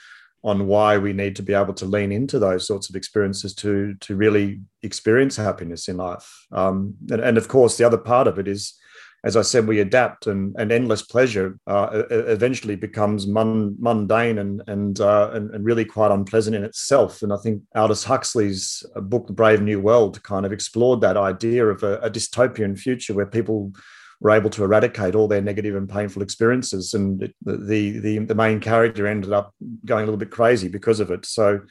on 0.43 0.65
why 0.65 0.97
we 0.97 1.13
need 1.13 1.35
to 1.35 1.43
be 1.43 1.53
able 1.53 1.73
to 1.73 1.85
lean 1.85 2.11
into 2.11 2.39
those 2.39 2.65
sorts 2.65 2.89
of 2.89 2.95
experiences 2.95 3.53
to 3.53 3.93
to 4.01 4.15
really 4.15 4.59
experience 4.81 5.35
happiness 5.35 5.87
in 5.87 5.97
life. 5.97 6.27
Um, 6.51 6.95
and, 7.11 7.21
and 7.21 7.37
of 7.37 7.47
course, 7.47 7.77
the 7.77 7.85
other 7.85 7.97
part 7.97 8.27
of 8.27 8.39
it 8.39 8.47
is 8.47 8.73
as 9.23 9.37
I 9.37 9.43
said, 9.43 9.67
we 9.67 9.79
adapt, 9.79 10.25
and, 10.25 10.55
and 10.57 10.71
endless 10.71 11.03
pleasure 11.03 11.59
uh, 11.67 12.03
eventually 12.09 12.75
becomes 12.75 13.27
mundane 13.27 14.39
and 14.39 14.63
and, 14.67 14.99
uh, 14.99 15.29
and, 15.33 15.51
and 15.53 15.63
really 15.63 15.85
quite 15.85 16.11
unpleasant 16.11 16.55
in 16.55 16.63
itself. 16.63 17.21
And 17.21 17.31
I 17.31 17.37
think 17.37 17.61
Aldous 17.75 18.03
Huxley's 18.03 18.83
uh, 18.95 19.01
book, 19.01 19.27
The 19.27 19.33
Brave 19.33 19.61
New 19.61 19.79
World, 19.79 20.21
kind 20.23 20.45
of 20.45 20.51
explored 20.51 21.01
that 21.01 21.17
idea 21.17 21.65
of 21.67 21.83
a, 21.83 21.97
a 21.99 22.09
dystopian 22.09 22.77
future 22.77 23.13
where 23.13 23.27
people 23.27 23.73
were 24.21 24.31
able 24.31 24.49
to 24.51 24.63
eradicate 24.63 25.15
all 25.15 25.27
their 25.27 25.41
negative 25.41 25.75
and 25.75 25.89
painful 25.89 26.21
experiences, 26.21 26.93
and 26.93 27.19
the, 27.19 27.57
the 27.57 27.99
the 27.99 28.19
the 28.19 28.35
main 28.35 28.59
character 28.59 29.05
ended 29.05 29.33
up 29.33 29.53
going 29.85 30.03
a 30.03 30.05
little 30.05 30.17
bit 30.17 30.31
crazy 30.31 30.67
because 30.67 30.99
of 30.99 31.11
it. 31.11 31.25
So 31.25 31.61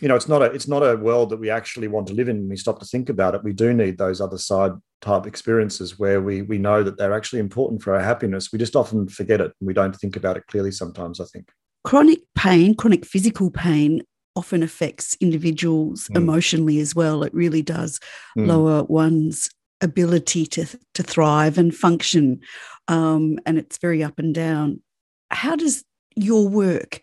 you 0.00 0.08
know, 0.08 0.16
it's 0.16 0.28
not 0.28 0.42
a 0.42 0.46
it's 0.46 0.68
not 0.68 0.82
a 0.82 0.96
world 0.96 1.30
that 1.30 1.36
we 1.36 1.50
actually 1.50 1.88
want 1.88 2.06
to 2.08 2.14
live 2.14 2.28
in 2.28 2.38
when 2.38 2.48
we 2.48 2.56
stop 2.56 2.78
to 2.80 2.86
think 2.86 3.08
about 3.08 3.34
it. 3.34 3.44
We 3.44 3.52
do 3.52 3.74
need 3.74 3.98
those 3.98 4.20
other 4.20 4.38
side 4.38 4.72
type 5.00 5.26
experiences 5.26 5.98
where 5.98 6.22
we 6.22 6.42
we 6.42 6.58
know 6.58 6.82
that 6.82 6.96
they're 6.96 7.12
actually 7.12 7.40
important 7.40 7.82
for 7.82 7.94
our 7.94 8.00
happiness. 8.00 8.50
We 8.52 8.58
just 8.58 8.76
often 8.76 9.08
forget 9.08 9.40
it 9.40 9.52
and 9.60 9.66
we 9.66 9.74
don't 9.74 9.94
think 9.94 10.16
about 10.16 10.36
it 10.36 10.46
clearly 10.46 10.70
sometimes, 10.70 11.20
I 11.20 11.24
think. 11.26 11.50
Chronic 11.84 12.20
pain, 12.34 12.74
chronic 12.74 13.04
physical 13.04 13.50
pain 13.50 14.02
often 14.34 14.62
affects 14.62 15.16
individuals 15.20 16.08
mm. 16.08 16.16
emotionally 16.16 16.80
as 16.80 16.94
well. 16.94 17.22
It 17.22 17.34
really 17.34 17.62
does 17.62 18.00
mm. 18.38 18.46
lower 18.46 18.84
one's 18.84 19.50
ability 19.82 20.46
to 20.46 20.66
to 20.94 21.02
thrive 21.02 21.58
and 21.58 21.74
function, 21.74 22.40
um, 22.88 23.38
and 23.44 23.58
it's 23.58 23.78
very 23.78 24.02
up 24.02 24.18
and 24.18 24.34
down. 24.34 24.80
How 25.30 25.56
does 25.56 25.84
your 26.16 26.48
work 26.48 27.00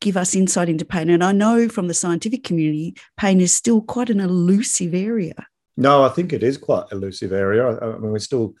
give 0.00 0.16
us 0.16 0.34
insight 0.34 0.68
into 0.68 0.84
pain? 0.84 1.10
And 1.10 1.22
I 1.22 1.32
know 1.32 1.68
from 1.68 1.88
the 1.88 1.94
scientific 1.94 2.44
community, 2.44 2.96
pain 3.16 3.40
is 3.40 3.52
still 3.52 3.80
quite 3.80 4.10
an 4.10 4.20
elusive 4.20 4.94
area. 4.94 5.34
No, 5.76 6.02
I 6.02 6.08
think 6.08 6.32
it 6.32 6.42
is 6.42 6.58
quite 6.58 6.84
elusive 6.92 7.32
area. 7.32 7.78
I 7.80 7.98
mean, 7.98 8.10
we're 8.10 8.18
still 8.18 8.54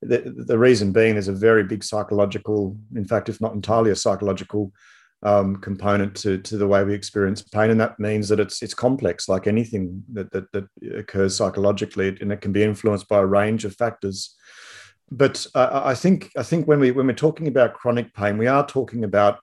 the, 0.00 0.44
the 0.46 0.58
reason 0.58 0.92
being 0.92 1.14
there's 1.14 1.28
a 1.28 1.32
very 1.32 1.64
big 1.64 1.82
psychological, 1.82 2.76
in 2.94 3.04
fact, 3.04 3.28
if 3.28 3.40
not 3.40 3.54
entirely 3.54 3.90
a 3.90 3.96
psychological 3.96 4.72
um, 5.22 5.56
component 5.56 6.14
to, 6.16 6.38
to 6.38 6.56
the 6.56 6.68
way 6.68 6.84
we 6.84 6.94
experience 6.94 7.42
pain, 7.42 7.70
and 7.70 7.80
that 7.80 7.98
means 7.98 8.28
that 8.28 8.40
it's 8.40 8.62
it's 8.62 8.74
complex, 8.74 9.28
like 9.28 9.46
anything 9.46 10.04
that 10.12 10.30
that, 10.32 10.52
that 10.52 10.66
occurs 10.94 11.36
psychologically, 11.36 12.16
and 12.20 12.30
it 12.30 12.40
can 12.40 12.52
be 12.52 12.62
influenced 12.62 13.08
by 13.08 13.18
a 13.18 13.26
range 13.26 13.64
of 13.64 13.74
factors. 13.74 14.34
But 15.10 15.46
uh, 15.54 15.82
I 15.84 15.94
think 15.94 16.30
I 16.36 16.42
think 16.42 16.68
when 16.68 16.80
we 16.80 16.90
when 16.90 17.06
we're 17.06 17.14
talking 17.14 17.48
about 17.48 17.74
chronic 17.74 18.12
pain, 18.14 18.36
we 18.36 18.46
are 18.46 18.66
talking 18.66 19.04
about 19.04 19.40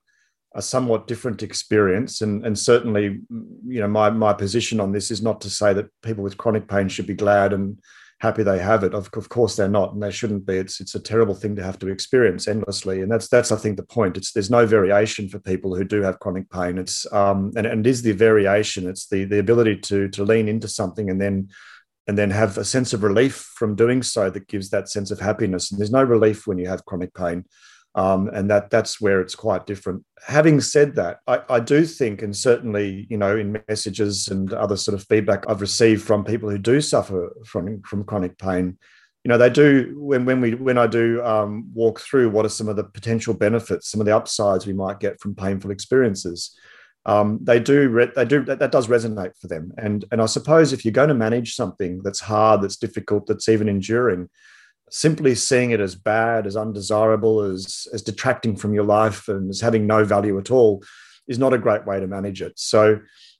a 0.53 0.62
somewhat 0.62 1.08
different 1.08 1.43
experience, 1.43 2.22
and 2.22 2.46
and 2.46 2.58
certainly, 2.58 3.22
you 3.65 3.79
know, 3.79 3.88
my 3.88 4.10
my 4.10 4.34
position 4.34 4.79
on 4.79 4.91
this 4.91 5.12
is 5.12 5.22
not 5.22 5.41
to 5.41 5.50
say 5.50 5.74
that 5.74 5.89
people 6.01 6.24
with 6.24 6.38
chronic 6.38 6.67
pain 6.67 6.89
should 6.89 7.08
be 7.08 7.13
glad 7.13 7.53
and 7.53 7.79
happy 8.22 8.43
they 8.43 8.60
have 8.60 8.84
it. 8.84 8.93
Of, 8.93 9.10
of 9.15 9.29
course 9.29 9.55
they're 9.55 9.67
not, 9.67 9.93
and 9.93 10.03
they 10.03 10.12
shouldn't 10.12 10.46
be. 10.46 10.58
It's 10.58 10.79
it's 10.79 10.93
a 10.93 11.00
terrible 11.00 11.34
thing 11.34 11.55
to 11.55 11.63
have 11.63 11.79
to 11.79 11.88
experience 11.88 12.48
endlessly, 12.48 13.01
and 13.01 13.12
that's 13.12 13.27
that's 13.27 13.51
I 13.51 13.55
think 13.55 13.77
the 13.77 13.84
point. 13.84 14.17
It's 14.17 14.31
there's 14.31 14.51
no 14.51 14.65
variation 14.65 15.27
for 15.27 15.39
people 15.39 15.75
who 15.75 15.84
do 15.84 16.01
have 16.01 16.20
chronic 16.20 16.50
pain. 16.50 16.77
It's 16.77 17.12
um 17.12 17.51
and, 17.55 17.65
and 17.65 17.86
it 17.86 17.89
is 17.89 18.01
the 18.01 18.12
variation. 18.12 18.88
It's 18.88 19.08
the 19.08 19.25
the 19.25 19.39
ability 19.39 19.77
to 19.77 20.08
to 20.10 20.24
lean 20.24 20.48
into 20.48 20.67
something 20.67 21.10
and 21.10 21.20
then 21.20 21.50
and 22.08 22.17
then 22.17 22.31
have 22.31 22.58
a 22.58 22.65
sense 22.65 22.93
of 22.93 23.03
relief 23.03 23.36
from 23.55 23.75
doing 23.75 24.03
so 24.03 24.29
that 24.29 24.48
gives 24.48 24.70
that 24.70 24.89
sense 24.89 25.12
of 25.12 25.20
happiness. 25.20 25.72
And 25.72 25.79
there's 25.79 25.91
no 25.91 26.03
relief 26.03 26.46
when 26.46 26.58
you 26.58 26.67
have 26.67 26.86
chronic 26.86 27.13
pain. 27.13 27.46
Um, 27.93 28.29
and 28.29 28.50
that 28.50 28.69
that's 28.69 29.01
where 29.01 29.19
it's 29.19 29.36
quite 29.36 29.65
different. 29.65 30.05
Having 30.25 30.62
said 30.62 30.95
that, 30.95 31.19
I, 31.27 31.41
I, 31.50 31.60
do 31.60 31.86
think, 31.86 32.21
and 32.21 32.33
certainly, 32.33 33.05
you 33.10 33.17
know, 33.17 33.36
in 33.36 33.62
messages 33.67 34.29
and 34.29 34.53
other 34.53 34.77
sort 34.77 34.95
of 34.95 35.05
feedback 35.07 35.43
I've 35.50 35.60
received 35.60 36.01
from 36.01 36.24
people 36.24 36.50
who 36.50 36.57
do 36.57 36.79
suffer 36.79 37.36
from 37.45 37.81
from 37.81 38.05
chronic 38.05 38.38
pain, 38.38 38.77
you 39.24 39.29
know, 39.29 39.38
they 39.38 39.50
do 39.50 39.93
when 39.98 40.25
when 40.25 40.39
we 40.39 40.55
when 40.55 40.77
I 40.77 40.88
do 40.88 41.21
um, 41.24 41.69
walk 41.74 42.00
through 42.00 42.29
what 42.29 42.45
are 42.45 42.50
some 42.50 42.69
of 42.69 42.75
the 42.75 42.86
potential 42.86 43.33
benefits, 43.33 43.89
some 43.89 44.00
of 44.00 44.05
the 44.05 44.15
upsides 44.15 44.65
we 44.65 44.74
might 44.74 45.00
get 45.00 45.19
from 45.19 45.36
painful 45.36 45.71
experiences. 45.71 46.57
Um, 47.05 47.39
they 47.41 47.60
do 47.60 47.89
re- 47.89 48.12
they 48.15 48.25
do 48.25 48.43
that, 48.45 48.60
that 48.60 48.71
does 48.71 48.88
resonate 48.88 49.38
for 49.39 49.48
them, 49.48 49.74
and 49.77 50.05
and 50.12 50.21
I 50.21 50.25
suppose 50.25 50.71
if 50.71 50.86
you're 50.86 50.91
going 50.91 51.10
to 51.10 51.15
manage 51.15 51.55
something 51.55 52.01
that's 52.03 52.21
hard, 52.21 52.62
that's 52.62 52.77
difficult, 52.77 53.27
that's 53.27 53.50
even 53.50 53.67
enduring 53.67 54.29
simply 54.91 55.33
seeing 55.33 55.71
it 55.71 55.79
as 55.79 55.95
bad, 55.95 56.45
as 56.45 56.57
undesirable, 56.57 57.41
as, 57.41 57.88
as 57.93 58.01
detracting 58.01 58.57
from 58.57 58.74
your 58.74 58.83
life 58.83 59.29
and 59.29 59.50
as 59.50 59.62
having 59.62 59.88
no 59.88 60.03
value 60.03 60.38
at 60.38 60.51
all 60.51 60.83
is 61.27 61.39
not 61.39 61.53
a 61.53 61.57
great 61.57 61.86
way 61.88 62.00
to 62.00 62.07
manage 62.07 62.41
it. 62.41 62.53
So 62.57 63.00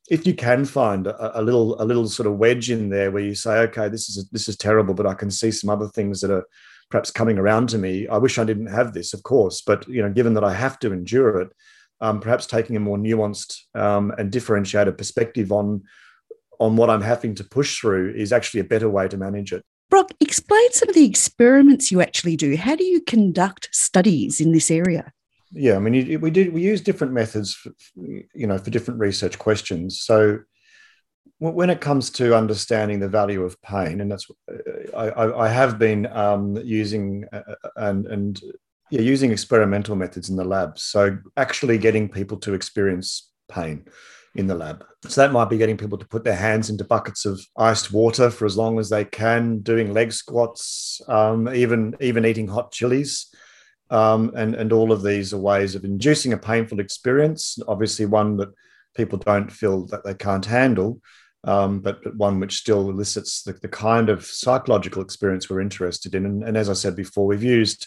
if 0.10 0.26
you 0.26 0.34
can 0.34 0.64
find 0.64 1.08
a, 1.08 1.40
a, 1.40 1.42
little 1.42 1.80
a 1.82 1.86
little 1.86 2.08
sort 2.08 2.28
of 2.28 2.38
wedge 2.38 2.72
in 2.72 2.90
there 2.90 3.12
where 3.12 3.22
you 3.22 3.36
say, 3.36 3.60
okay, 3.60 3.90
this 3.90 4.08
is 4.08 4.30
this 4.30 4.48
is 4.48 4.56
terrible, 4.56 4.94
but 4.94 5.06
I 5.06 5.14
can 5.14 5.30
see 5.30 5.52
some 5.52 5.70
other 5.70 5.90
things 5.90 6.22
that 6.22 6.32
are 6.32 6.46
perhaps 6.90 7.12
coming 7.12 7.38
around 7.38 7.68
to 7.70 7.78
me. 7.78 8.08
I 8.08 8.18
wish 8.18 8.38
I 8.38 8.46
didn't 8.46 8.68
have 8.68 8.94
this, 8.94 9.14
of 9.14 9.24
course, 9.24 9.62
but 9.62 9.88
you 9.90 10.02
know, 10.02 10.10
given 10.10 10.34
that 10.36 10.44
I 10.44 10.54
have 10.54 10.80
to 10.80 10.94
endure 10.94 11.42
it, 11.42 11.50
um, 12.00 12.22
perhaps 12.22 12.46
taking 12.46 12.78
a 12.78 12.80
more 12.80 12.98
nuanced 12.98 13.58
um, 13.76 14.14
and 14.18 14.32
differentiated 14.32 14.98
perspective 14.98 15.52
on 15.52 15.84
on 16.62 16.78
what 16.78 16.90
I'm 16.90 17.02
having 17.02 17.36
to 17.36 17.44
push 17.44 17.80
through 17.80 18.14
is 18.16 18.32
actually 18.32 18.62
a 18.62 18.66
better 18.66 18.90
way 18.90 19.08
to 19.10 19.18
manage 19.18 19.52
it. 19.52 19.66
Brock, 19.92 20.12
explain 20.22 20.72
some 20.72 20.90
of 20.90 20.96
the 20.96 21.06
experiments 21.06 21.92
you 21.92 22.02
actually 22.02 22.38
do. 22.38 22.56
How 22.56 22.76
do 22.76 22.84
you 22.84 23.02
conduct 23.02 23.70
studies 23.74 24.40
in 24.40 24.54
this 24.54 24.72
area? 24.72 25.12
Yeah, 25.52 25.76
I 25.76 25.80
mean, 25.80 26.22
we 26.22 26.32
do 26.32 26.50
we 26.50 26.62
use 26.62 26.80
different 26.80 27.12
methods, 27.12 27.54
for, 27.54 27.74
you 27.96 28.48
know, 28.48 28.58
for 28.58 28.70
different 28.72 29.02
research 29.02 29.38
questions. 29.38 30.00
So 30.00 30.40
when 31.40 31.70
it 31.70 31.82
comes 31.82 32.10
to 32.12 32.36
understanding 32.36 33.00
the 33.00 33.10
value 33.10 33.44
of 33.44 33.62
pain, 33.62 34.00
and 34.00 34.10
that's 34.10 34.28
I, 34.96 35.12
I 35.46 35.50
have 35.50 35.78
been 35.78 36.08
um, 36.08 36.56
using 36.56 37.26
uh, 37.34 37.42
uh, 37.50 37.70
and 37.76 38.08
and 38.08 38.42
yeah, 38.92 39.02
using 39.02 39.32
experimental 39.32 39.98
methods 39.98 40.30
in 40.30 40.38
the 40.38 40.46
lab. 40.46 40.80
So 40.80 41.18
actually 41.36 41.78
getting 41.78 42.08
people 42.08 42.38
to 42.40 42.54
experience 42.54 43.30
pain 43.50 43.86
in 44.36 44.48
the 44.48 44.56
lab. 44.56 44.86
So 45.08 45.22
that 45.22 45.34
might 45.34 45.50
be 45.50 45.58
getting 45.58 45.78
people 45.78 45.98
to 45.98 46.08
put 46.08 46.24
their 46.24 46.36
hands 46.36 46.70
into 46.70 46.86
buckets 46.86 47.26
of 47.26 47.42
iced 47.58 47.92
water 47.92 48.30
for 48.30 48.46
as 48.46 48.56
long 48.56 48.80
as 48.80 48.90
they 48.90 49.04
can, 49.04 49.60
doing 49.60 49.94
leg 49.94 50.14
squats, 50.14 51.02
um, 51.08 51.54
even 51.54 51.96
even 52.00 52.26
eating 52.26 52.48
hot 52.48 52.72
chilies. 52.72 53.28
Um, 53.90 54.32
and, 54.36 54.56
and 54.56 54.72
all 54.72 54.94
of 54.94 55.04
these 55.04 55.34
are 55.34 55.38
ways 55.38 55.76
of 55.76 55.84
inducing 55.84 56.32
a 56.32 56.38
painful 56.38 56.80
experience, 56.80 57.60
obviously 57.68 58.06
one 58.06 58.38
that 58.38 58.48
people 58.96 59.18
don't 59.18 59.52
feel 59.52 59.86
that 59.88 60.06
they 60.06 60.14
can't 60.14 60.46
handle, 60.46 61.02
um, 61.44 61.82
but, 61.82 62.02
but 62.02 62.16
one 62.16 62.40
which 62.40 62.56
still 62.56 62.90
elicits 62.90 63.44
the, 63.44 63.52
the 63.52 63.68
kind 63.68 64.08
of 64.08 64.26
psychological 64.26 65.02
experience 65.02 65.50
we're 65.50 65.60
interested 65.60 66.16
in. 66.16 66.26
And, 66.26 66.42
and 66.42 66.56
as 66.56 66.70
I 66.70 66.74
said 66.74 66.96
before, 66.96 67.26
we've 67.28 67.44
used 67.44 67.86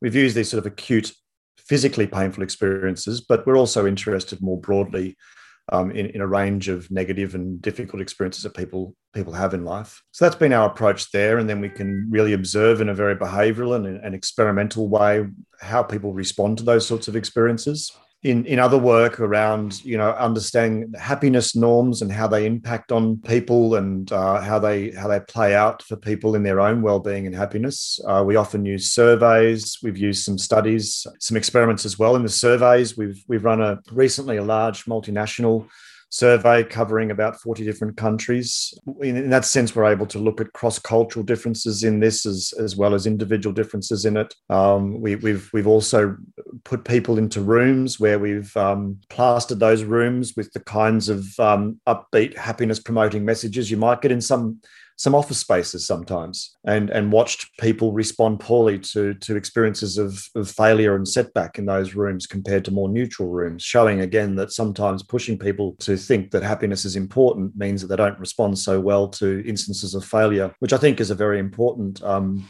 we've 0.00 0.14
used 0.14 0.36
these 0.36 0.50
sort 0.50 0.64
of 0.64 0.72
acute 0.72 1.12
physically 1.58 2.06
painful 2.06 2.44
experiences, 2.44 3.20
but 3.20 3.44
we're 3.44 3.58
also 3.58 3.84
interested 3.84 4.40
more 4.40 4.60
broadly 4.60 5.16
um, 5.70 5.90
in, 5.90 6.06
in 6.06 6.20
a 6.20 6.26
range 6.26 6.68
of 6.68 6.90
negative 6.90 7.34
and 7.34 7.62
difficult 7.62 8.02
experiences 8.02 8.42
that 8.42 8.56
people 8.56 8.94
people 9.14 9.32
have 9.32 9.52
in 9.52 9.64
life. 9.64 10.02
So 10.12 10.24
that's 10.24 10.36
been 10.36 10.52
our 10.52 10.70
approach 10.70 11.10
there, 11.10 11.38
and 11.38 11.48
then 11.48 11.60
we 11.60 11.68
can 11.68 12.08
really 12.10 12.32
observe 12.32 12.80
in 12.80 12.88
a 12.88 12.94
very 12.94 13.14
behavioural 13.14 13.76
and, 13.76 13.86
and 13.86 14.14
experimental 14.14 14.88
way 14.88 15.26
how 15.60 15.82
people 15.82 16.14
respond 16.14 16.58
to 16.58 16.64
those 16.64 16.86
sorts 16.86 17.08
of 17.08 17.16
experiences 17.16 17.92
in, 18.22 18.44
in 18.46 18.58
other 18.60 18.78
work 18.78 19.18
around 19.18 19.84
you 19.84 19.98
know 19.98 20.12
understanding 20.12 20.92
happiness 20.98 21.56
norms 21.56 22.02
and 22.02 22.12
how 22.12 22.28
they 22.28 22.46
impact 22.46 22.92
on 22.92 23.16
people 23.18 23.74
and 23.74 24.12
uh, 24.12 24.40
how 24.40 24.58
they 24.58 24.90
how 24.92 25.08
they 25.08 25.18
play 25.20 25.54
out 25.54 25.82
for 25.82 25.96
people 25.96 26.34
in 26.34 26.42
their 26.42 26.60
own 26.60 26.82
well-being 26.82 27.26
and 27.26 27.34
happiness. 27.34 27.98
Uh, 28.06 28.22
we 28.24 28.36
often 28.36 28.64
use 28.64 28.92
surveys. 28.92 29.78
We've 29.82 29.96
used 29.96 30.24
some 30.24 30.38
studies 30.38 31.06
some 31.18 31.36
experiments 31.36 31.84
as 31.84 31.98
well. 31.98 32.14
In 32.14 32.22
the 32.22 32.28
surveys 32.28 32.96
we've 32.96 33.22
we've 33.26 33.44
run 33.44 33.60
a 33.60 33.80
recently 33.90 34.36
a 34.36 34.44
large 34.44 34.84
multinational 34.84 35.68
survey 36.12 36.62
covering 36.62 37.10
about 37.10 37.40
40 37.40 37.64
different 37.64 37.96
countries. 37.96 38.74
In, 39.00 39.16
in, 39.16 39.30
that 39.30 39.46
sense, 39.46 39.74
we're 39.74 39.90
able 39.90 40.04
to 40.08 40.18
look 40.18 40.42
at 40.42 40.52
cross-cultural 40.52 41.24
differences 41.24 41.84
in 41.84 42.00
this 42.00 42.26
as, 42.26 42.52
as 42.60 42.76
well 42.76 42.94
as 42.94 43.06
individual 43.06 43.54
differences 43.54 44.04
in 44.04 44.18
it. 44.18 44.34
Um, 44.50 45.00
we, 45.00 45.12
have 45.12 45.22
we've, 45.22 45.50
we've 45.54 45.66
also 45.66 46.18
put 46.64 46.84
people 46.84 47.16
into 47.16 47.40
rooms 47.40 47.98
where 47.98 48.18
we've 48.18 48.54
um, 48.58 48.98
plastered 49.08 49.58
those 49.58 49.84
rooms 49.84 50.34
with 50.36 50.52
the 50.52 50.60
kinds 50.60 51.08
of 51.08 51.26
um, 51.40 51.80
upbeat, 51.88 52.36
happiness-promoting 52.36 53.24
messages 53.24 53.70
you 53.70 53.78
might 53.78 54.02
get 54.02 54.12
in 54.12 54.20
some 54.20 54.60
some 55.02 55.16
office 55.16 55.38
spaces 55.38 55.84
sometimes 55.84 56.56
and 56.64 56.88
and 56.90 57.10
watched 57.10 57.50
people 57.58 57.92
respond 57.92 58.38
poorly 58.38 58.78
to 58.78 59.14
to 59.14 59.34
experiences 59.34 59.98
of, 59.98 60.22
of 60.36 60.48
failure 60.48 60.94
and 60.94 61.08
setback 61.08 61.58
in 61.58 61.66
those 61.66 61.96
rooms 61.96 62.24
compared 62.24 62.64
to 62.64 62.70
more 62.70 62.88
neutral 62.88 63.28
rooms 63.28 63.64
showing 63.64 64.02
again 64.02 64.36
that 64.36 64.52
sometimes 64.52 65.02
pushing 65.02 65.36
people 65.36 65.74
to 65.80 65.96
think 65.96 66.30
that 66.30 66.44
happiness 66.44 66.84
is 66.84 66.94
important 66.94 67.56
means 67.56 67.80
that 67.80 67.88
they 67.88 67.96
don't 67.96 68.18
respond 68.20 68.56
so 68.56 68.78
well 68.78 69.08
to 69.08 69.44
instances 69.44 69.96
of 69.96 70.04
failure 70.04 70.54
which 70.60 70.72
i 70.72 70.78
think 70.78 71.00
is 71.00 71.10
a 71.10 71.16
very 71.16 71.40
important 71.40 72.00
um, 72.04 72.48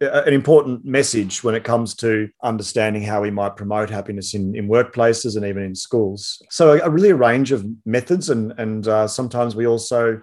an 0.00 0.34
important 0.34 0.84
message 0.84 1.42
when 1.42 1.54
it 1.54 1.64
comes 1.64 1.94
to 1.94 2.28
understanding 2.42 3.02
how 3.02 3.22
we 3.22 3.30
might 3.30 3.56
promote 3.56 3.88
happiness 3.88 4.34
in, 4.34 4.54
in 4.54 4.68
workplaces 4.68 5.36
and 5.36 5.46
even 5.46 5.62
in 5.62 5.74
schools. 5.74 6.42
So, 6.50 6.82
a, 6.82 6.90
really 6.90 7.10
a 7.10 7.14
range 7.14 7.52
of 7.52 7.64
methods, 7.86 8.28
and 8.28 8.52
and 8.58 8.88
uh, 8.88 9.06
sometimes 9.06 9.54
we 9.54 9.68
also 9.68 10.20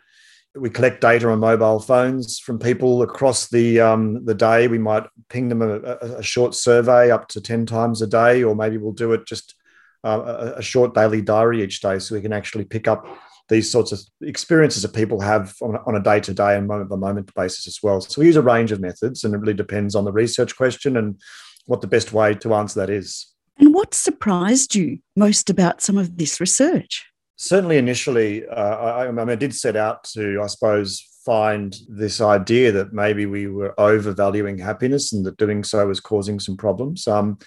we 0.56 0.70
collect 0.70 1.02
data 1.02 1.30
on 1.30 1.40
mobile 1.40 1.80
phones 1.80 2.40
from 2.40 2.60
people 2.60 3.02
across 3.02 3.48
the 3.50 3.80
um, 3.80 4.26
the 4.26 4.36
day. 4.36 4.68
We 4.68 4.78
might 4.78 5.04
ping 5.30 5.50
them 5.50 5.62
a, 5.62 5.80
a, 6.18 6.24
short 6.24 6.54
survey 6.54 7.10
up 7.10 7.28
to 7.30 7.42
ten 7.42 7.66
times 7.66 8.02
a 8.02 8.08
day, 8.08 8.44
or 8.44 8.56
maybe 8.56 8.78
we'll 8.78 8.92
do 8.92 9.14
it 9.14 9.26
just 9.26 9.56
uh, 10.04 10.54
a, 10.58 10.62
short 10.62 10.94
daily 10.94 11.22
diary 11.22 11.64
each 11.64 11.80
day, 11.80 12.00
so 12.00 12.16
we 12.16 12.22
can 12.22 12.34
actually 12.34 12.66
pick 12.66 12.88
up 12.88 13.06
these 13.48 13.72
sorts 13.72 13.92
of 13.92 14.02
experiences 14.22 14.82
that 14.82 14.94
people 14.94 15.20
have 15.22 15.56
on, 15.62 15.78
on 15.86 15.96
a 15.96 16.04
day 16.04 16.20
to 16.20 16.34
day 16.34 16.58
and 16.58 16.68
moment 16.68 16.90
by 16.90 16.96
moment 16.96 17.34
basis 17.34 17.68
as 17.68 17.80
well. 17.82 18.02
So 18.02 18.22
we 18.22 18.28
use 18.28 18.36
a 18.36 18.42
range 18.42 18.72
of 18.72 18.82
methods, 18.82 19.24
and 19.24 19.34
it 19.34 19.38
really 19.38 19.54
depends 19.54 19.96
on 19.96 20.04
the 20.04 20.12
research 20.12 20.58
question 20.58 20.98
and 20.98 21.20
what 21.66 21.82
the 21.82 21.88
best 21.88 22.12
way 22.12 22.34
to 22.36 22.54
answer 22.56 22.80
that 22.82 22.90
is. 22.90 23.28
And 23.58 23.74
what 23.74 23.94
surprised 23.94 24.76
you 24.76 25.00
most 25.16 25.50
about 25.50 25.82
some 25.82 25.98
of 25.98 26.18
this 26.18 26.42
research? 26.42 27.11
Certainly 27.42 27.80
initially, 27.80 28.48
uh, 28.48 28.54
I, 28.54 29.08
I, 29.08 29.12
mean, 29.12 29.28
I 29.28 29.34
did 29.34 29.56
set 29.56 29.76
out 29.76 30.04
to, 30.14 30.40
I 30.44 30.46
suppose, 30.46 31.04
find 31.26 31.76
this 31.90 32.22
idea 32.22 32.72
that 32.72 32.94
maybe 32.94 33.26
we 33.26 33.48
were 33.48 33.74
overvaluing 33.80 34.60
happiness 34.60 35.12
and 35.12 35.26
that 35.26 35.38
doing 35.38 35.64
so 35.64 35.88
was 35.88 36.00
causing 36.00 36.40
some 36.40 36.56
problems. 36.56 37.08
Um, 37.08 37.40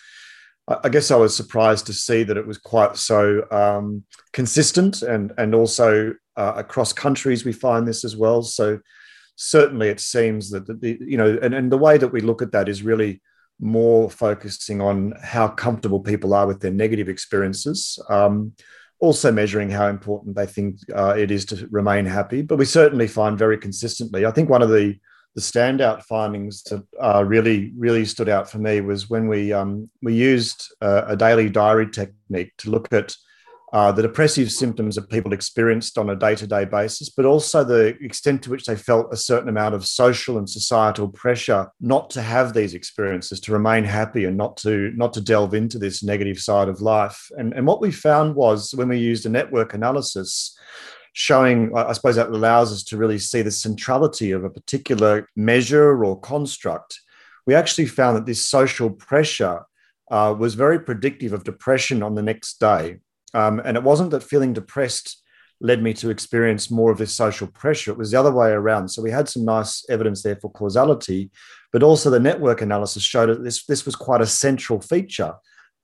I, 0.66 0.88
guess 0.88 1.12
I 1.12 1.16
was 1.16 1.36
surprised 1.36 1.86
to 1.86 1.92
see 1.92 2.24
that 2.24 2.36
it 2.36 2.44
was 2.44 2.58
quite 2.58 2.96
so 2.96 3.46
um, 3.52 4.02
consistent 4.32 5.02
and 5.02 5.32
and 5.38 5.54
also 5.54 6.14
uh, 6.36 6.54
across 6.56 6.92
countries 6.92 7.44
we 7.44 7.52
find 7.52 7.86
this 7.86 8.04
as 8.04 8.16
well. 8.16 8.42
So 8.42 8.80
certainly 9.36 9.90
it 9.90 10.00
seems 10.00 10.50
that 10.50 10.66
the, 10.66 10.98
you 11.00 11.18
know 11.18 11.38
and, 11.40 11.54
and 11.54 11.70
the 11.70 11.78
way 11.78 11.98
that 11.98 12.08
we 12.08 12.20
look 12.20 12.42
at 12.42 12.52
that 12.52 12.68
is 12.68 12.82
really 12.82 13.20
more 13.60 14.10
focusing 14.10 14.80
on 14.80 15.12
how 15.22 15.48
comfortable 15.48 16.00
people 16.00 16.34
are 16.34 16.46
with 16.46 16.60
their 16.60 16.72
negative 16.72 17.08
experiences. 17.08 17.98
Um, 18.08 18.54
also 19.04 19.30
measuring 19.30 19.70
how 19.70 19.87
important 19.88 20.34
they 20.34 20.46
think 20.46 20.78
uh, 20.94 21.14
it 21.16 21.30
is 21.30 21.44
to 21.44 21.68
remain 21.70 22.06
happy. 22.06 22.40
But 22.40 22.56
we 22.56 22.64
certainly 22.64 23.06
find 23.06 23.38
very 23.38 23.58
consistently. 23.58 24.25
I 24.25 24.30
think 24.30 24.49
one 24.49 24.62
of 24.62 24.70
the 24.70 24.96
the 25.34 25.40
standout 25.40 26.04
findings 26.04 26.62
that 26.62 26.87
uh, 27.02 27.25
really 27.26 27.73
really 27.76 28.04
stood 28.04 28.28
out 28.28 28.49
for 28.49 28.58
me 28.58 28.80
was 28.80 29.11
when 29.11 29.26
we 29.28 29.52
um, 29.52 29.90
we 30.00 30.14
used 30.14 30.73
uh, 30.80 31.02
a 31.06 31.16
daily 31.16 31.50
diary 31.50 31.90
technique 31.90 32.52
to 32.58 32.70
look 32.70 32.92
at 32.92 33.14
uh, 33.74 33.90
the 33.90 34.02
depressive 34.02 34.52
symptoms 34.52 34.94
that 34.94 35.10
people 35.10 35.32
experienced 35.32 35.98
on 35.98 36.08
a 36.08 36.14
day 36.14 36.36
to 36.36 36.46
day 36.46 36.64
basis, 36.64 37.10
but 37.10 37.24
also 37.24 37.64
the 37.64 37.88
extent 38.00 38.40
to 38.40 38.50
which 38.50 38.66
they 38.66 38.76
felt 38.76 39.12
a 39.12 39.16
certain 39.16 39.48
amount 39.48 39.74
of 39.74 39.84
social 39.84 40.38
and 40.38 40.48
societal 40.48 41.08
pressure 41.08 41.68
not 41.80 42.08
to 42.08 42.22
have 42.22 42.54
these 42.54 42.72
experiences, 42.72 43.40
to 43.40 43.52
remain 43.52 43.82
happy 43.82 44.26
and 44.26 44.36
not 44.36 44.56
to 44.56 44.92
not 44.94 45.12
to 45.12 45.20
delve 45.20 45.54
into 45.54 45.76
this 45.76 46.04
negative 46.04 46.38
side 46.38 46.68
of 46.68 46.80
life. 46.80 47.28
And, 47.36 47.52
and 47.52 47.66
what 47.66 47.80
we 47.80 47.90
found 47.90 48.36
was 48.36 48.72
when 48.76 48.88
we 48.88 48.98
used 48.98 49.26
a 49.26 49.28
network 49.28 49.74
analysis, 49.74 50.56
showing, 51.12 51.76
I 51.76 51.92
suppose 51.94 52.14
that 52.14 52.28
allows 52.28 52.72
us 52.72 52.84
to 52.84 52.96
really 52.96 53.18
see 53.18 53.42
the 53.42 53.50
centrality 53.50 54.30
of 54.30 54.44
a 54.44 54.50
particular 54.50 55.26
measure 55.34 56.04
or 56.04 56.20
construct. 56.20 57.00
We 57.44 57.56
actually 57.56 57.86
found 57.86 58.16
that 58.16 58.26
this 58.26 58.46
social 58.46 58.88
pressure 58.88 59.62
uh, 60.12 60.32
was 60.38 60.54
very 60.54 60.78
predictive 60.78 61.32
of 61.32 61.42
depression 61.42 62.04
on 62.04 62.14
the 62.14 62.22
next 62.22 62.60
day. 62.60 62.98
Um, 63.34 63.60
and 63.64 63.76
it 63.76 63.82
wasn't 63.82 64.10
that 64.12 64.22
feeling 64.22 64.52
depressed 64.52 65.20
led 65.60 65.82
me 65.82 65.94
to 65.94 66.10
experience 66.10 66.70
more 66.70 66.90
of 66.90 66.98
this 66.98 67.14
social 67.14 67.46
pressure. 67.46 67.90
It 67.90 67.98
was 67.98 68.10
the 68.10 68.20
other 68.20 68.32
way 68.32 68.50
around. 68.50 68.88
So 68.88 69.02
we 69.02 69.10
had 69.10 69.28
some 69.28 69.44
nice 69.44 69.84
evidence 69.88 70.22
there 70.22 70.36
for 70.36 70.50
causality, 70.50 71.30
but 71.72 71.82
also 71.82 72.10
the 72.10 72.20
network 72.20 72.60
analysis 72.60 73.02
showed 73.02 73.28
that 73.28 73.44
this, 73.44 73.64
this 73.66 73.86
was 73.86 73.96
quite 73.96 74.20
a 74.20 74.26
central 74.26 74.80
feature 74.80 75.34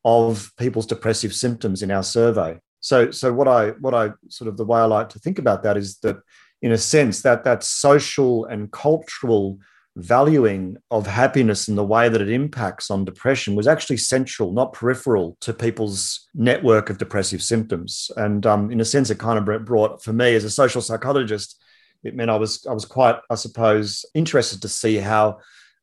of 0.04 0.50
people's 0.58 0.86
depressive 0.86 1.34
symptoms 1.34 1.82
in 1.82 1.90
our 1.90 2.02
survey. 2.02 2.58
So, 2.80 3.10
so 3.10 3.32
what 3.32 3.46
I 3.46 3.70
what 3.80 3.94
I 3.94 4.12
sort 4.28 4.48
of 4.48 4.56
the 4.56 4.64
way 4.64 4.80
I 4.80 4.84
like 4.84 5.10
to 5.10 5.18
think 5.18 5.38
about 5.38 5.62
that 5.64 5.76
is 5.76 5.98
that, 5.98 6.16
in 6.62 6.72
a 6.72 6.78
sense, 6.78 7.22
that 7.22 7.44
that 7.44 7.62
social 7.62 8.46
and 8.46 8.72
cultural 8.72 9.58
valuing 9.96 10.76
of 10.90 11.06
happiness 11.06 11.68
and 11.68 11.76
the 11.76 11.84
way 11.84 12.08
that 12.08 12.20
it 12.20 12.30
impacts 12.30 12.90
on 12.90 13.04
depression 13.04 13.56
was 13.56 13.66
actually 13.66 13.96
central, 13.96 14.52
not 14.52 14.72
peripheral, 14.72 15.36
to 15.40 15.52
people's 15.52 16.28
network 16.34 16.90
of 16.90 16.98
depressive 16.98 17.42
symptoms. 17.42 18.10
And 18.16 18.46
um, 18.46 18.70
in 18.70 18.80
a 18.80 18.84
sense, 18.84 19.10
it 19.10 19.18
kind 19.18 19.38
of 19.38 19.64
brought, 19.64 20.02
for 20.02 20.12
me 20.12 20.34
as 20.34 20.44
a 20.44 20.50
social 20.50 20.80
psychologist, 20.80 21.62
it 22.02 22.14
meant 22.14 22.30
I 22.30 22.36
was 22.36 22.66
I 22.66 22.72
was 22.72 22.84
quite, 22.84 23.16
I 23.28 23.34
suppose, 23.34 24.04
interested 24.14 24.62
to 24.62 24.68
see 24.68 24.96
how 24.96 25.38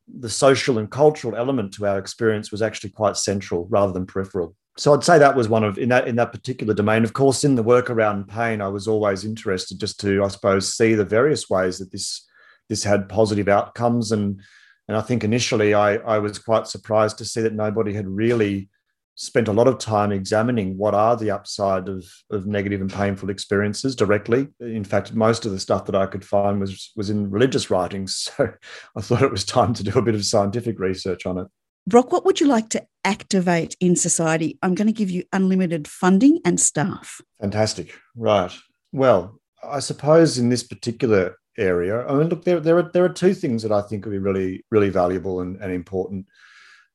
the 0.08 0.30
social 0.30 0.78
and 0.78 0.90
cultural 0.90 1.36
element 1.36 1.74
to 1.74 1.86
our 1.86 1.98
experience 1.98 2.50
was 2.50 2.62
actually 2.62 2.90
quite 2.90 3.16
central 3.16 3.66
rather 3.70 3.92
than 3.92 4.06
peripheral. 4.06 4.56
So 4.76 4.94
I'd 4.94 5.04
say 5.04 5.18
that 5.18 5.36
was 5.36 5.48
one 5.48 5.64
of 5.64 5.76
in 5.78 5.90
that 5.90 6.08
in 6.08 6.16
that 6.16 6.32
particular 6.32 6.74
domain. 6.74 7.04
Of 7.04 7.12
course, 7.12 7.44
in 7.44 7.54
the 7.54 7.62
work 7.62 7.90
around 7.90 8.28
pain, 8.28 8.60
I 8.60 8.68
was 8.68 8.88
always 8.88 9.24
interested 9.24 9.78
just 9.78 10.00
to, 10.00 10.24
I 10.24 10.28
suppose, 10.28 10.74
see 10.74 10.94
the 10.94 11.04
various 11.04 11.50
ways 11.50 11.78
that 11.78 11.92
this 11.92 12.27
this 12.68 12.84
had 12.84 13.08
positive 13.08 13.48
outcomes. 13.48 14.12
And 14.12 14.40
and 14.86 14.96
I 14.96 15.02
think 15.02 15.22
initially 15.22 15.74
I, 15.74 15.96
I 15.96 16.18
was 16.18 16.38
quite 16.38 16.66
surprised 16.66 17.18
to 17.18 17.24
see 17.24 17.42
that 17.42 17.52
nobody 17.52 17.92
had 17.92 18.08
really 18.08 18.70
spent 19.16 19.48
a 19.48 19.52
lot 19.52 19.66
of 19.66 19.78
time 19.78 20.12
examining 20.12 20.78
what 20.78 20.94
are 20.94 21.16
the 21.16 21.30
upside 21.30 21.88
of, 21.88 22.04
of 22.30 22.46
negative 22.46 22.80
and 22.80 22.92
painful 22.92 23.30
experiences 23.30 23.96
directly. 23.96 24.46
In 24.60 24.84
fact, 24.84 25.12
most 25.12 25.44
of 25.44 25.50
the 25.50 25.58
stuff 25.58 25.86
that 25.86 25.96
I 25.96 26.06
could 26.06 26.24
find 26.24 26.60
was 26.60 26.92
was 26.96 27.10
in 27.10 27.30
religious 27.30 27.70
writings. 27.70 28.28
So 28.38 28.52
I 28.96 29.00
thought 29.00 29.22
it 29.22 29.30
was 29.30 29.44
time 29.44 29.74
to 29.74 29.82
do 29.84 29.98
a 29.98 30.02
bit 30.02 30.14
of 30.14 30.24
scientific 30.24 30.78
research 30.78 31.26
on 31.26 31.38
it. 31.38 31.48
Brock, 31.86 32.12
what 32.12 32.24
would 32.24 32.40
you 32.40 32.46
like 32.46 32.68
to 32.70 32.86
activate 33.04 33.74
in 33.80 33.96
society? 33.96 34.58
I'm 34.62 34.74
going 34.74 34.86
to 34.86 34.92
give 34.92 35.10
you 35.10 35.24
unlimited 35.32 35.88
funding 35.88 36.38
and 36.44 36.60
staff. 36.60 37.20
Fantastic. 37.40 37.94
Right. 38.14 38.54
Well, 38.92 39.40
I 39.64 39.80
suppose 39.80 40.38
in 40.38 40.50
this 40.50 40.62
particular 40.62 41.36
area. 41.58 42.06
I 42.06 42.14
mean, 42.14 42.28
look, 42.28 42.44
there, 42.44 42.60
there 42.60 42.78
are 42.78 42.90
there 42.92 43.04
are 43.04 43.10
two 43.10 43.34
things 43.34 43.62
that 43.62 43.72
I 43.72 43.82
think 43.82 44.04
would 44.04 44.12
be 44.12 44.18
really 44.18 44.64
really 44.70 44.90
valuable 44.90 45.40
and, 45.40 45.56
and 45.56 45.72
important. 45.72 46.26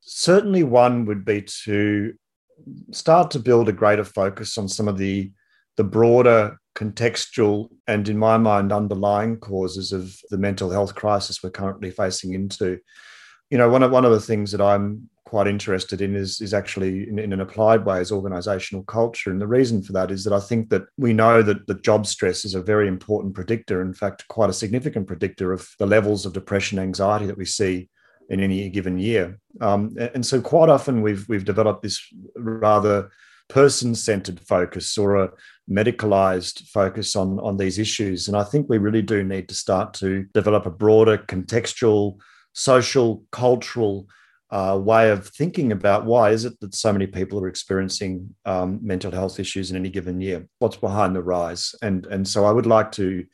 Certainly, 0.01 0.63
one 0.63 1.05
would 1.05 1.25
be 1.25 1.41
to 1.65 2.13
start 2.91 3.31
to 3.31 3.39
build 3.39 3.69
a 3.69 3.73
greater 3.73 4.03
focus 4.03 4.57
on 4.57 4.67
some 4.67 4.87
of 4.87 4.97
the 4.97 5.31
the 5.75 5.83
broader 5.83 6.57
contextual 6.75 7.69
and, 7.87 8.07
in 8.09 8.17
my 8.17 8.37
mind, 8.37 8.71
underlying 8.71 9.37
causes 9.37 9.91
of 9.91 10.15
the 10.29 10.37
mental 10.37 10.69
health 10.69 10.95
crisis 10.95 11.43
we're 11.43 11.49
currently 11.49 11.91
facing 11.91 12.33
into. 12.33 12.79
You 13.49 13.57
know, 13.57 13.69
one 13.69 13.83
of 13.83 13.91
one 13.91 14.05
of 14.05 14.11
the 14.11 14.19
things 14.19 14.51
that 14.51 14.61
I'm 14.61 15.09
quite 15.33 15.47
interested 15.47 15.99
in 15.99 16.15
is, 16.15 16.39
is 16.41 16.53
actually 16.53 17.09
in, 17.09 17.17
in, 17.17 17.33
an 17.33 17.41
applied 17.41 17.83
way 17.85 17.99
is 17.99 18.11
organizational 18.11 18.83
culture. 18.83 19.31
And 19.31 19.41
the 19.41 19.47
reason 19.47 19.81
for 19.81 19.91
that 19.93 20.11
is 20.11 20.23
that 20.25 20.31
I 20.31 20.39
think 20.39 20.69
that 20.69 20.83
we 20.95 21.11
know 21.11 21.41
that 21.41 21.65
the 21.65 21.73
job 21.73 22.05
stress 22.05 22.45
is 22.45 22.53
a 22.53 22.61
very 22.61 22.87
important 22.87 23.33
predictor, 23.33 23.81
in 23.81 23.95
fact, 23.95 24.27
quite 24.27 24.51
a 24.51 24.53
significant 24.53 25.07
predictor 25.07 25.51
of 25.51 25.67
the 25.79 25.87
levels 25.87 26.27
of 26.27 26.33
depression, 26.33 26.77
anxiety 26.77 27.25
that 27.25 27.39
we 27.39 27.45
see 27.45 27.89
in 28.29 28.41
any 28.41 28.69
given 28.69 28.99
year. 28.99 29.39
Um, 29.59 29.97
and 30.13 30.23
so 30.23 30.39
quite 30.39 30.69
often 30.69 31.01
we've 31.01 31.27
we've 31.27 31.51
developed 31.53 31.81
this 31.81 31.99
rather 32.35 33.09
person-centered 33.49 34.39
focus 34.39 34.95
or 34.99 35.15
a 35.15 35.31
medicalized 35.67 36.67
focus 36.67 37.15
on 37.15 37.39
on 37.39 37.57
these 37.57 37.79
issues. 37.79 38.27
And 38.27 38.37
I 38.37 38.43
think 38.43 38.69
we 38.69 38.77
really 38.77 39.01
do 39.01 39.23
need 39.23 39.49
to 39.49 39.55
start 39.55 39.95
to 39.95 40.27
develop 40.35 40.67
a 40.67 40.77
broader 40.83 41.17
contextual, 41.17 42.19
social, 42.53 43.23
cultural 43.31 44.07
uh, 44.53 44.77
way 44.77 45.09
of 45.09 45.27
thinking 45.29 45.71
about 45.71 46.05
why 46.05 46.29
is 46.29 46.45
it 46.45 46.59
that 46.59 46.75
so 46.75 46.93
many 46.93 47.07
people 47.07 47.39
are 47.39 47.47
experiencing 47.47 48.35
um, 48.45 48.79
mental 48.83 49.11
health 49.11 49.39
issues 49.39 49.71
in 49.71 49.75
any 49.75 49.89
given 49.89 50.21
year? 50.21 50.47
What's 50.59 50.77
behind 50.77 51.15
the 51.15 51.23
rise? 51.23 51.73
And 51.81 52.05
and 52.05 52.27
so 52.27 52.45
I 52.45 52.51
would 52.51 52.67
like 52.67 52.91
to 52.93 53.25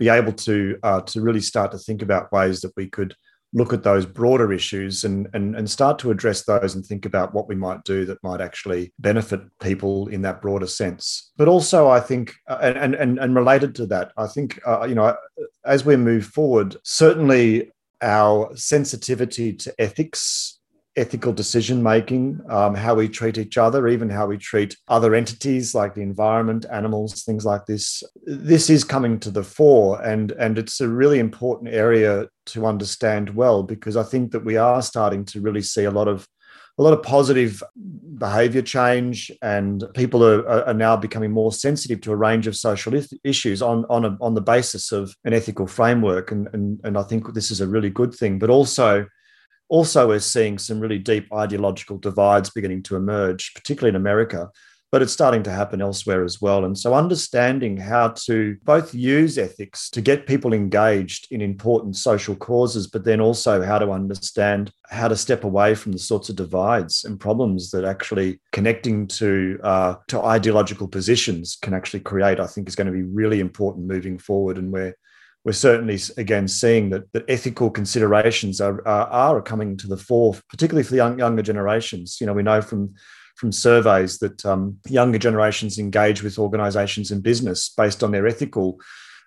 be 0.00 0.08
able 0.08 0.32
to 0.32 0.76
uh, 0.82 1.02
to 1.02 1.20
really 1.20 1.40
start 1.40 1.70
to 1.70 1.78
think 1.78 2.02
about 2.02 2.32
ways 2.32 2.62
that 2.62 2.72
we 2.76 2.88
could 2.88 3.14
look 3.52 3.72
at 3.72 3.84
those 3.84 4.04
broader 4.04 4.52
issues 4.52 5.04
and, 5.04 5.28
and 5.34 5.54
and 5.54 5.70
start 5.70 6.00
to 6.00 6.10
address 6.10 6.42
those 6.42 6.74
and 6.74 6.84
think 6.84 7.06
about 7.06 7.32
what 7.32 7.46
we 7.46 7.54
might 7.54 7.84
do 7.84 8.04
that 8.04 8.22
might 8.24 8.40
actually 8.40 8.92
benefit 8.98 9.40
people 9.60 10.08
in 10.08 10.22
that 10.22 10.42
broader 10.42 10.66
sense. 10.66 11.30
But 11.36 11.46
also, 11.46 11.88
I 11.88 12.00
think, 12.00 12.34
uh, 12.48 12.58
and 12.60 12.96
and 12.96 13.20
and 13.20 13.36
related 13.36 13.76
to 13.76 13.86
that, 13.86 14.10
I 14.16 14.26
think 14.26 14.60
uh, 14.66 14.84
you 14.84 14.96
know, 14.96 15.16
as 15.64 15.84
we 15.84 15.94
move 15.94 16.26
forward, 16.26 16.76
certainly 16.82 17.70
our 18.02 18.54
sensitivity 18.56 19.52
to 19.52 19.74
ethics 19.78 20.56
ethical 20.96 21.32
decision 21.32 21.82
making, 21.82 22.40
um, 22.48 22.74
how 22.74 22.94
we 22.94 23.08
treat 23.08 23.36
each 23.36 23.58
other, 23.58 23.86
even 23.86 24.08
how 24.08 24.26
we 24.26 24.38
treat 24.38 24.76
other 24.88 25.14
entities 25.14 25.74
like 25.74 25.94
the 25.94 26.00
environment, 26.00 26.64
animals, 26.72 27.22
things 27.22 27.44
like 27.44 27.66
this. 27.66 28.02
This 28.24 28.70
is 28.70 28.82
coming 28.82 29.20
to 29.20 29.30
the 29.30 29.44
fore, 29.44 30.02
and 30.02 30.32
and 30.32 30.58
it's 30.58 30.80
a 30.80 30.88
really 30.88 31.18
important 31.18 31.72
area 31.72 32.28
to 32.46 32.66
understand 32.66 33.34
well 33.34 33.62
because 33.62 33.96
I 33.96 34.02
think 34.02 34.32
that 34.32 34.44
we 34.44 34.56
are 34.56 34.80
starting 34.82 35.24
to 35.26 35.40
really 35.40 35.62
see 35.62 35.84
a 35.84 35.90
lot 35.90 36.08
of 36.08 36.26
a 36.78 36.82
lot 36.82 36.92
of 36.92 37.02
positive 37.02 37.62
behavior 38.18 38.62
change 38.62 39.30
and 39.42 39.84
people 39.94 40.24
are, 40.24 40.66
are 40.66 40.74
now 40.74 40.96
becoming 40.96 41.30
more 41.30 41.52
sensitive 41.52 42.00
to 42.02 42.12
a 42.12 42.16
range 42.16 42.46
of 42.46 42.56
social 42.56 42.92
issues 43.24 43.62
on, 43.62 43.84
on, 43.88 44.04
a, 44.04 44.16
on 44.20 44.34
the 44.34 44.40
basis 44.40 44.92
of 44.92 45.14
an 45.24 45.32
ethical 45.32 45.66
framework. 45.66 46.32
And, 46.32 46.48
and, 46.52 46.80
and 46.84 46.98
I 46.98 47.02
think 47.02 47.32
this 47.34 47.50
is 47.50 47.60
a 47.60 47.66
really 47.66 47.90
good 47.90 48.14
thing. 48.14 48.38
But 48.38 48.50
also, 48.50 49.06
also, 49.68 50.08
we're 50.08 50.20
seeing 50.20 50.58
some 50.58 50.78
really 50.78 50.98
deep 50.98 51.32
ideological 51.32 51.98
divides 51.98 52.50
beginning 52.50 52.84
to 52.84 52.96
emerge, 52.96 53.52
particularly 53.54 53.90
in 53.90 53.96
America, 53.96 54.50
but 54.96 55.02
it's 55.02 55.12
starting 55.12 55.42
to 55.42 55.50
happen 55.50 55.82
elsewhere 55.82 56.24
as 56.24 56.40
well. 56.40 56.64
And 56.64 56.78
so, 56.78 56.94
understanding 56.94 57.76
how 57.76 58.14
to 58.24 58.56
both 58.64 58.94
use 58.94 59.36
ethics 59.36 59.90
to 59.90 60.00
get 60.00 60.26
people 60.26 60.54
engaged 60.54 61.30
in 61.30 61.42
important 61.42 61.96
social 61.96 62.34
causes, 62.34 62.86
but 62.86 63.04
then 63.04 63.20
also 63.20 63.60
how 63.60 63.78
to 63.78 63.90
understand 63.90 64.72
how 64.88 65.06
to 65.06 65.14
step 65.14 65.44
away 65.44 65.74
from 65.74 65.92
the 65.92 65.98
sorts 65.98 66.30
of 66.30 66.36
divides 66.36 67.04
and 67.04 67.20
problems 67.20 67.70
that 67.72 67.84
actually 67.84 68.40
connecting 68.52 69.06
to 69.08 69.60
uh, 69.62 69.96
to 70.08 70.22
ideological 70.22 70.88
positions 70.88 71.58
can 71.60 71.74
actually 71.74 72.00
create, 72.00 72.40
I 72.40 72.46
think, 72.46 72.66
is 72.66 72.74
going 72.74 72.86
to 72.86 72.92
be 72.94 73.02
really 73.02 73.40
important 73.40 73.86
moving 73.86 74.16
forward. 74.16 74.56
And 74.56 74.72
we're 74.72 74.94
we're 75.44 75.52
certainly 75.52 76.00
again 76.16 76.48
seeing 76.48 76.88
that, 76.88 77.12
that 77.12 77.26
ethical 77.28 77.68
considerations 77.68 78.62
are, 78.62 78.80
are, 78.88 79.08
are 79.08 79.42
coming 79.42 79.76
to 79.76 79.88
the 79.88 79.98
fore, 79.98 80.36
particularly 80.48 80.84
for 80.84 80.92
the 80.92 80.96
young, 80.96 81.18
younger 81.18 81.42
generations. 81.42 82.16
You 82.18 82.26
know, 82.26 82.32
we 82.32 82.42
know 82.42 82.62
from 82.62 82.94
from 83.36 83.52
surveys 83.52 84.18
that 84.18 84.44
um, 84.44 84.78
younger 84.88 85.18
generations 85.18 85.78
engage 85.78 86.22
with 86.22 86.38
organizations 86.38 87.10
and 87.10 87.22
business 87.22 87.68
based 87.68 88.02
on 88.02 88.10
their 88.10 88.26
ethical 88.26 88.80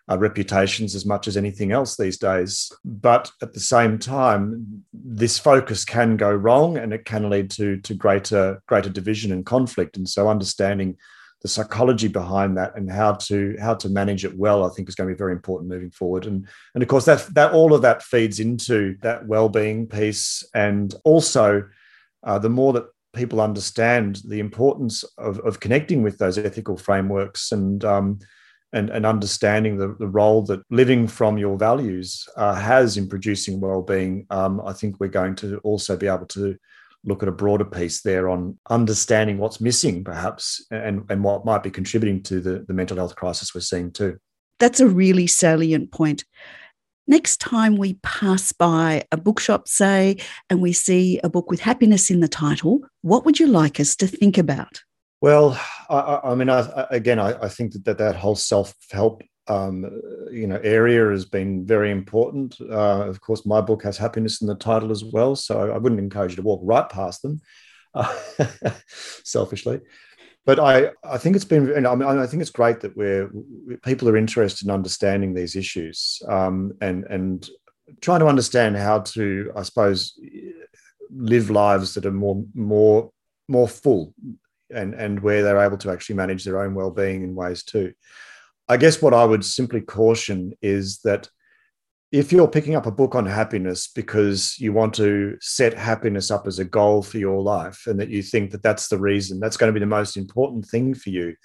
uh, 0.09 0.17
reputations 0.17 0.95
as 0.95 1.05
much 1.05 1.27
as 1.27 1.37
anything 1.37 1.71
else 1.71 1.95
these 1.95 2.17
days. 2.17 2.71
But 2.83 3.31
at 3.41 3.53
the 3.53 3.59
same 3.59 3.99
time, 3.99 4.83
this 4.91 5.37
focus 5.37 5.85
can 5.85 6.17
go 6.17 6.33
wrong 6.33 6.77
and 6.77 6.91
it 6.91 7.05
can 7.05 7.29
lead 7.29 7.51
to, 7.51 7.77
to 7.77 7.93
greater, 7.93 8.61
greater 8.67 8.89
division 8.89 9.31
and 9.31 9.45
conflict. 9.45 9.97
And 9.97 10.09
so 10.09 10.27
understanding 10.27 10.97
the 11.41 11.47
psychology 11.47 12.07
behind 12.07 12.57
that 12.57 12.75
and 12.75 12.91
how 12.91 13.13
to 13.13 13.55
how 13.61 13.73
to 13.73 13.87
manage 13.87 14.25
it 14.25 14.37
well, 14.37 14.65
I 14.65 14.69
think 14.73 14.89
is 14.89 14.95
going 14.95 15.07
to 15.07 15.15
be 15.15 15.17
very 15.17 15.31
important 15.31 15.69
moving 15.69 15.91
forward. 15.91 16.25
And 16.25 16.47
and 16.73 16.83
of 16.83 16.89
course 16.89 17.05
that 17.05 17.33
that 17.35 17.53
all 17.53 17.73
of 17.73 17.81
that 17.83 18.03
feeds 18.03 18.39
into 18.39 18.97
that 19.01 19.25
well-being 19.25 19.87
piece. 19.87 20.43
And 20.53 20.93
also 21.05 21.63
uh, 22.23 22.39
the 22.39 22.49
more 22.49 22.73
that 22.73 22.87
people 23.13 23.41
understand 23.41 24.21
the 24.27 24.39
importance 24.39 25.03
of, 25.17 25.39
of 25.39 25.59
connecting 25.59 26.03
with 26.03 26.17
those 26.17 26.37
ethical 26.37 26.77
frameworks 26.77 27.51
and 27.51 27.83
um, 27.83 28.19
and, 28.71 28.89
and 28.91 29.05
understanding 29.05 29.77
the, 29.77 29.95
the 29.99 30.07
role 30.07 30.43
that 30.43 30.61
living 30.69 31.07
from 31.07 31.37
your 31.37 31.57
values 31.57 32.27
uh, 32.37 32.53
has 32.53 32.97
in 32.97 33.07
producing 33.07 33.59
well-being, 33.59 34.27
um, 34.29 34.61
I 34.63 34.73
think 34.73 34.99
we're 34.99 35.07
going 35.07 35.35
to 35.37 35.57
also 35.59 35.97
be 35.97 36.07
able 36.07 36.27
to 36.27 36.55
look 37.03 37.23
at 37.23 37.29
a 37.29 37.33
broader 37.33 37.65
piece 37.65 38.01
there 38.01 38.29
on 38.29 38.59
understanding 38.69 39.37
what's 39.37 39.61
missing, 39.61 40.03
perhaps, 40.03 40.65
and, 40.69 41.03
and 41.09 41.23
what 41.23 41.45
might 41.45 41.63
be 41.63 41.71
contributing 41.71 42.21
to 42.23 42.41
the, 42.41 42.65
the 42.67 42.73
mental 42.73 42.97
health 42.97 43.15
crisis 43.15 43.55
we're 43.55 43.61
seeing 43.61 43.91
too. 43.91 44.17
That's 44.59 44.81
a 44.81 44.87
really 44.87 45.25
salient 45.25 45.91
point. 45.91 46.25
Next 47.09 47.37
time 47.37 47.75
we 47.75 47.95
pass 48.03 48.51
by 48.51 49.03
a 49.11 49.17
bookshop, 49.17 49.67
say, 49.67 50.17
and 50.47 50.61
we 50.61 50.73
see 50.73 51.19
a 51.23 51.27
book 51.27 51.49
with 51.49 51.59
happiness 51.59 52.11
in 52.11 52.19
the 52.19 52.27
title, 52.27 52.81
what 53.01 53.25
would 53.25 53.39
you 53.39 53.47
like 53.47 53.79
us 53.79 53.95
to 53.95 54.05
think 54.05 54.37
about? 54.37 54.83
Well, 55.19 55.59
I, 55.89 56.19
I 56.23 56.35
mean, 56.35 56.51
I, 56.51 56.85
again, 56.91 57.17
I, 57.17 57.33
I, 57.41 57.49
think 57.49 57.73
that, 57.73 57.85
that 57.85 57.97
that 57.97 58.15
whole 58.15 58.35
self 58.35 58.75
help, 58.91 59.23
um, 59.47 59.89
you 60.31 60.45
know, 60.45 60.59
area 60.63 61.09
has 61.09 61.25
been 61.25 61.65
very 61.65 61.89
important. 61.89 62.61
Uh, 62.61 63.07
of 63.07 63.19
course, 63.21 63.43
my 63.43 63.59
book 63.59 63.81
has 63.85 63.97
happiness 63.97 64.39
in 64.41 64.47
the 64.47 64.53
title 64.53 64.91
as 64.91 65.03
well, 65.03 65.35
so 65.35 65.71
I 65.71 65.79
wouldn't 65.79 65.99
encourage 65.99 66.33
you 66.33 66.35
to 66.35 66.41
walk 66.43 66.61
right 66.63 66.87
past 66.87 67.23
them, 67.23 67.41
uh, 67.95 68.15
selfishly. 69.23 69.81
But 70.49 70.59
I, 70.59 70.89
I 71.03 71.19
think 71.19 71.35
it's 71.35 71.45
been, 71.45 71.85
I 71.85 71.93
mean, 71.93 72.07
I 72.07 72.25
think 72.25 72.41
it's 72.41 72.49
great 72.49 72.79
that 72.79 72.97
we're 72.97 73.29
people 73.83 74.09
are 74.09 74.17
interested 74.17 74.65
in 74.65 74.73
understanding 74.73 75.35
these 75.35 75.55
issues 75.55 76.23
um, 76.27 76.73
and 76.81 77.03
and 77.03 77.47
trying 78.01 78.21
to 78.21 78.25
understand 78.25 78.75
how 78.75 79.01
to, 79.13 79.51
I 79.55 79.61
suppose, 79.61 80.19
live 81.11 81.51
lives 81.51 81.93
that 81.93 82.07
are 82.07 82.11
more 82.11 82.43
more 82.55 83.11
more 83.47 83.67
full 83.67 84.15
and 84.73 84.95
and 84.95 85.19
where 85.19 85.43
they're 85.43 85.63
able 85.63 85.77
to 85.77 85.91
actually 85.91 86.15
manage 86.15 86.45
their 86.45 86.63
own 86.63 86.73
well-being 86.73 87.21
in 87.21 87.35
ways 87.35 87.61
too. 87.61 87.93
I 88.67 88.77
guess 88.77 89.03
what 89.03 89.13
i 89.13 89.23
would 89.23 89.45
simply 89.45 89.81
caution 89.81 90.53
is 90.63 91.01
that 91.01 91.29
if 92.11 92.31
you're 92.31 92.47
picking 92.47 92.75
up 92.75 92.87
a 92.87 92.91
book 92.91 93.13
on 93.13 93.25
happiness 93.25 93.87
because 93.87 94.57
you 94.59 94.73
want 94.73 94.93
to 94.95 95.37
set 95.41 95.75
happiness 95.75 96.31
up 96.31 96.47
as 96.47 96.57
a 96.57 96.65
goal 96.65 97.03
for 97.03 97.19
your 97.19 97.41
life 97.41 97.85
and 97.85 97.99
that 97.99 98.09
you 98.09 98.23
think 98.23 98.51
that 98.51 98.63
that's 98.63 98.87
the 98.87 98.97
reason 98.97 99.39
that's 99.39 99.57
going 99.57 99.71
to 99.71 99.73
be 99.73 99.79
the 99.79 99.85
most 99.85 100.17
important 100.17 100.65
thing 100.65 100.93
for 100.93 101.09
you 101.09 101.35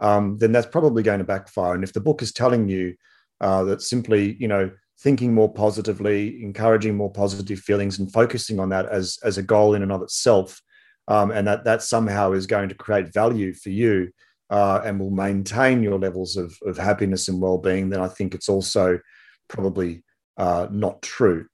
um, 0.00 0.38
then 0.38 0.52
that's 0.52 0.66
probably 0.66 1.02
going 1.02 1.18
to 1.18 1.24
backfire. 1.24 1.74
And 1.74 1.84
if 1.84 1.92
the 1.92 2.00
book 2.00 2.22
is 2.22 2.32
telling 2.32 2.68
you 2.68 2.94
uh, 3.40 3.64
that 3.64 3.82
simply 3.82 4.36
you 4.38 4.48
know 4.48 4.70
thinking 5.00 5.32
more 5.32 5.52
positively 5.52 6.42
encouraging 6.42 6.96
more 6.96 7.12
positive 7.12 7.60
feelings 7.60 7.98
and 7.98 8.12
focusing 8.12 8.58
on 8.58 8.68
that 8.70 8.86
as 8.86 9.18
as 9.22 9.38
a 9.38 9.42
goal 9.42 9.74
in 9.74 9.82
and 9.82 9.92
of 9.92 10.02
itself 10.02 10.60
um, 11.06 11.30
and 11.30 11.46
that 11.46 11.64
that 11.64 11.82
somehow 11.82 12.32
is 12.32 12.46
going 12.46 12.68
to 12.68 12.74
create 12.74 13.12
value 13.12 13.54
for 13.54 13.70
you 13.70 14.10
uh, 14.50 14.80
and 14.84 14.98
will 14.98 15.10
maintain 15.10 15.82
your 15.82 15.98
levels 15.98 16.36
of, 16.36 16.56
of 16.64 16.78
happiness 16.78 17.28
and 17.28 17.40
well-being, 17.40 17.90
then 17.90 18.00
I 18.00 18.08
think 18.08 18.34
it's 18.34 18.48
also 18.48 18.98
probably 19.48 20.04
uh, 20.36 20.68
not 20.70 21.02
true. 21.02 21.46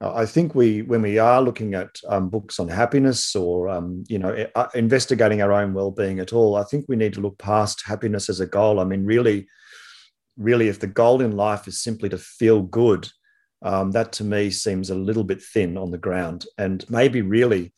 Uh, 0.00 0.14
I 0.14 0.24
think 0.24 0.54
we, 0.54 0.82
when 0.82 1.02
we 1.02 1.18
are 1.18 1.42
looking 1.42 1.74
at 1.74 1.90
um, 2.08 2.30
books 2.30 2.58
on 2.58 2.68
happiness 2.68 3.36
or 3.36 3.68
um, 3.68 4.04
you 4.08 4.18
know 4.18 4.46
uh, 4.54 4.68
investigating 4.74 5.42
our 5.42 5.52
own 5.52 5.74
well-being 5.74 6.20
at 6.20 6.32
all, 6.32 6.56
I 6.56 6.64
think 6.64 6.86
we 6.88 6.96
need 6.96 7.14
to 7.14 7.20
look 7.20 7.38
past 7.38 7.82
happiness 7.84 8.28
as 8.28 8.40
a 8.40 8.46
goal. 8.46 8.80
I 8.80 8.84
mean, 8.84 9.04
really, 9.04 9.46
really, 10.36 10.68
if 10.68 10.80
the 10.80 10.86
goal 10.86 11.20
in 11.20 11.36
life 11.36 11.68
is 11.68 11.82
simply 11.82 12.08
to 12.08 12.18
feel 12.18 12.62
good, 12.62 13.08
um, 13.62 13.90
that 13.90 14.12
to 14.12 14.24
me 14.24 14.50
seems 14.50 14.88
a 14.88 14.94
little 14.94 15.24
bit 15.24 15.42
thin 15.42 15.76
on 15.76 15.90
the 15.90 15.98
ground, 15.98 16.46
and 16.56 16.88
maybe 16.88 17.20
really 17.20 17.72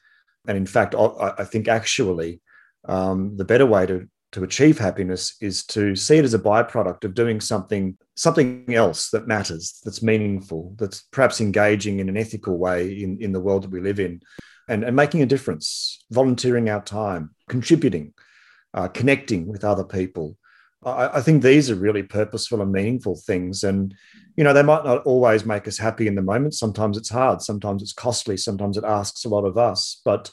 and 0.46 0.56
in 0.56 0.66
fact, 0.66 0.94
I 0.94 1.44
think 1.44 1.68
actually 1.68 2.40
um, 2.88 3.36
the 3.36 3.44
better 3.44 3.66
way 3.66 3.86
to, 3.86 4.08
to 4.32 4.44
achieve 4.44 4.78
happiness 4.78 5.36
is 5.40 5.64
to 5.66 5.94
see 5.94 6.16
it 6.16 6.24
as 6.24 6.34
a 6.34 6.38
byproduct 6.38 7.04
of 7.04 7.14
doing 7.14 7.40
something 7.40 7.96
something 8.14 8.64
else 8.74 9.10
that 9.10 9.26
matters, 9.26 9.80
that's 9.84 10.02
meaningful, 10.02 10.74
that's 10.78 11.02
perhaps 11.12 11.40
engaging 11.40 12.00
in 12.00 12.08
an 12.08 12.16
ethical 12.16 12.58
way 12.58 13.02
in, 13.02 13.18
in 13.20 13.32
the 13.32 13.40
world 13.40 13.62
that 13.62 13.70
we 13.70 13.80
live 13.80 14.00
in, 14.00 14.20
and, 14.68 14.84
and 14.84 14.94
making 14.94 15.22
a 15.22 15.26
difference, 15.26 16.04
volunteering 16.10 16.68
our 16.68 16.82
time, 16.82 17.30
contributing, 17.48 18.12
uh, 18.74 18.88
connecting 18.88 19.46
with 19.46 19.64
other 19.64 19.84
people. 19.84 20.36
I, 20.84 21.18
I 21.18 21.20
think 21.20 21.42
these 21.42 21.70
are 21.70 21.74
really 21.74 22.02
purposeful 22.02 22.60
and 22.60 22.72
meaningful 22.72 23.16
things. 23.16 23.64
And, 23.64 23.94
you 24.36 24.44
know, 24.44 24.52
they 24.52 24.62
might 24.62 24.84
not 24.84 25.04
always 25.04 25.44
make 25.44 25.66
us 25.68 25.78
happy 25.78 26.06
in 26.06 26.14
the 26.14 26.22
moment. 26.22 26.54
Sometimes 26.54 26.96
it's 26.96 27.10
hard, 27.10 27.40
sometimes 27.40 27.82
it's 27.82 27.92
costly, 27.92 28.36
sometimes 28.36 28.76
it 28.76 28.84
asks 28.84 29.24
a 29.24 29.28
lot 29.28 29.44
of 29.44 29.56
us. 29.56 30.00
But 30.04 30.30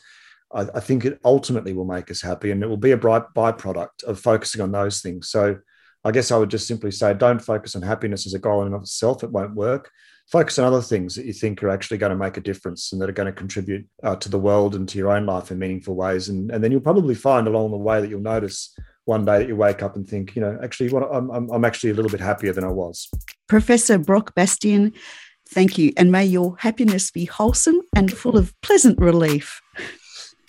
I, 0.53 0.61
I 0.75 0.79
think 0.79 1.05
it 1.05 1.19
ultimately 1.23 1.73
will 1.73 1.85
make 1.85 2.09
us 2.11 2.21
happy 2.21 2.51
and 2.51 2.63
it 2.63 2.67
will 2.67 2.77
be 2.77 2.91
a 2.91 2.97
bright 2.97 3.23
byproduct 3.35 4.03
of 4.05 4.19
focusing 4.19 4.61
on 4.61 4.71
those 4.71 5.01
things. 5.01 5.29
So 5.29 5.57
I 6.03 6.11
guess 6.11 6.31
I 6.31 6.37
would 6.37 6.49
just 6.49 6.67
simply 6.67 6.91
say 6.91 7.13
don't 7.13 7.39
focus 7.39 7.75
on 7.75 7.81
happiness 7.81 8.25
as 8.25 8.33
a 8.33 8.39
goal 8.39 8.61
in 8.61 8.67
and 8.67 8.75
of 8.75 8.83
itself. 8.83 9.23
It 9.23 9.31
won't 9.31 9.55
work. 9.55 9.91
Focus 10.31 10.59
on 10.59 10.65
other 10.65 10.81
things 10.81 11.15
that 11.15 11.25
you 11.25 11.33
think 11.33 11.63
are 11.63 11.69
actually 11.69 11.97
going 11.97 12.11
to 12.11 12.15
make 12.15 12.37
a 12.37 12.41
difference 12.41 12.93
and 12.93 13.01
that 13.01 13.09
are 13.09 13.13
going 13.13 13.25
to 13.25 13.33
contribute 13.33 13.87
uh, 14.03 14.15
to 14.17 14.29
the 14.29 14.37
world 14.37 14.75
and 14.75 14.87
to 14.87 14.97
your 14.97 15.11
own 15.11 15.25
life 15.25 15.49
in 15.49 15.57
meaningful 15.57 15.95
ways. 15.95 16.29
And, 16.29 16.51
and 16.51 16.63
then 16.63 16.71
you'll 16.71 16.81
probably 16.81 17.15
find 17.15 17.47
along 17.47 17.71
the 17.71 17.77
way 17.77 17.99
that 17.99 18.09
you'll 18.09 18.21
notice 18.21 18.75
one 19.05 19.25
day 19.25 19.39
that 19.39 19.47
you 19.47 19.55
wake 19.55 19.81
up 19.81 19.95
and 19.95 20.07
think, 20.07 20.35
you 20.35 20.41
know, 20.41 20.57
actually, 20.63 20.89
what 20.89 21.03
I'm, 21.11 21.31
I'm, 21.31 21.49
I'm 21.49 21.65
actually 21.65 21.89
a 21.89 21.93
little 21.95 22.11
bit 22.11 22.21
happier 22.21 22.53
than 22.53 22.63
I 22.63 22.69
was. 22.71 23.09
Professor 23.47 23.97
Brock 23.97 24.35
Bastian, 24.35 24.93
thank 25.49 25.79
you. 25.79 25.91
And 25.97 26.11
may 26.11 26.25
your 26.25 26.55
happiness 26.59 27.09
be 27.09 27.25
wholesome 27.25 27.81
and 27.95 28.13
full 28.13 28.37
of 28.37 28.53
pleasant 28.61 28.99
relief. 28.99 29.59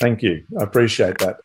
Thank 0.01 0.23
you. 0.23 0.43
I 0.59 0.65
appreciate 0.65 1.19
that. 1.19 1.37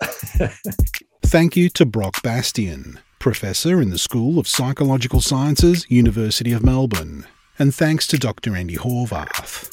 thank 1.22 1.58
you 1.58 1.70
to 1.72 1.86
Brock 1.86 2.24
Bastian, 2.24 3.00
Professor 3.20 3.82
in 3.82 3.90
the 3.90 3.98
School 3.98 4.40
of 4.40 4.48
Psychological 4.48 5.20
Sciences, 5.20 5.86
University 5.90 6.54
of 6.54 6.64
Melbourne. 6.64 7.28
And 7.60 7.76
thanks 7.76 8.08
to 8.08 8.18
Dr. 8.18 8.56
Andy 8.56 8.78
Horvath. 8.78 9.72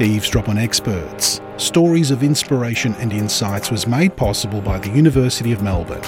Eavesdrop 0.00 0.48
on 0.48 0.58
Experts 0.58 1.40
Stories 1.56 2.10
of 2.10 2.22
Inspiration 2.22 2.94
and 2.96 3.12
Insights 3.12 3.70
was 3.70 3.86
made 3.86 4.16
possible 4.16 4.60
by 4.60 4.78
the 4.78 4.90
University 4.90 5.52
of 5.52 5.62
Melbourne. 5.62 6.02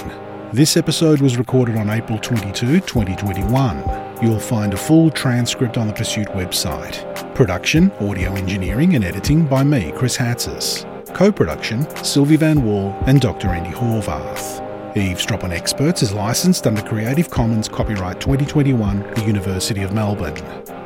This 0.53 0.77
episode 0.77 1.19
was 1.19 1.37
recorded 1.37 1.77
on 1.77 1.89
April 1.89 2.19
22, 2.19 2.81
2021. 2.81 4.23
You'll 4.23 4.39
find 4.39 4.73
a 4.73 4.77
full 4.77 5.09
transcript 5.09 5.77
on 5.77 5.87
the 5.87 5.93
Pursuit 5.93 6.27
website. 6.29 7.03
Production, 7.33 7.91
audio 7.93 8.33
engineering, 8.33 8.95
and 8.95 9.03
editing 9.03 9.45
by 9.45 9.63
me, 9.63 9.91
Chris 9.95 10.15
Hatzis. 10.17 10.96
Co 11.13 11.31
production, 11.31 11.85
Silvi 12.03 12.37
Vann-Wall 12.37 12.95
and 13.07 13.19
Dr. 13.19 13.47
Andy 13.49 13.71
Horvath. 13.71 14.63
Eavesdrop 14.95 15.43
on 15.43 15.51
Experts 15.51 16.01
is 16.01 16.13
licensed 16.13 16.65
under 16.65 16.81
Creative 16.81 17.29
Commons 17.29 17.67
Copyright 17.67 18.19
2021, 18.19 18.99
the 19.13 19.25
University 19.25 19.83
of 19.83 19.93
Melbourne. 19.93 20.37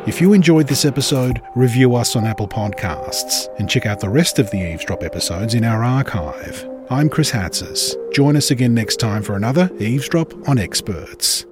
If 0.08 0.20
you 0.20 0.34
enjoyed 0.34 0.68
this 0.68 0.86
episode, 0.86 1.42
review 1.56 1.96
us 1.96 2.16
on 2.16 2.26
Apple 2.26 2.48
Podcasts 2.48 3.48
and 3.60 3.70
check 3.70 3.86
out 3.86 4.00
the 4.00 4.10
rest 4.10 4.40
of 4.40 4.50
the 4.52 4.58
Eavesdrop 4.58 5.04
episodes 5.04 5.54
in 5.54 5.64
our 5.64 5.84
archive. 5.84 6.68
I'm 6.90 7.08
Chris 7.08 7.32
Hatzis. 7.32 7.96
Join 8.14 8.36
us 8.36 8.52
again 8.52 8.74
next 8.74 8.98
time 8.98 9.24
for 9.24 9.36
another 9.36 9.70
Eavesdrop 9.80 10.34
on 10.50 10.58
Experts. 10.58 11.46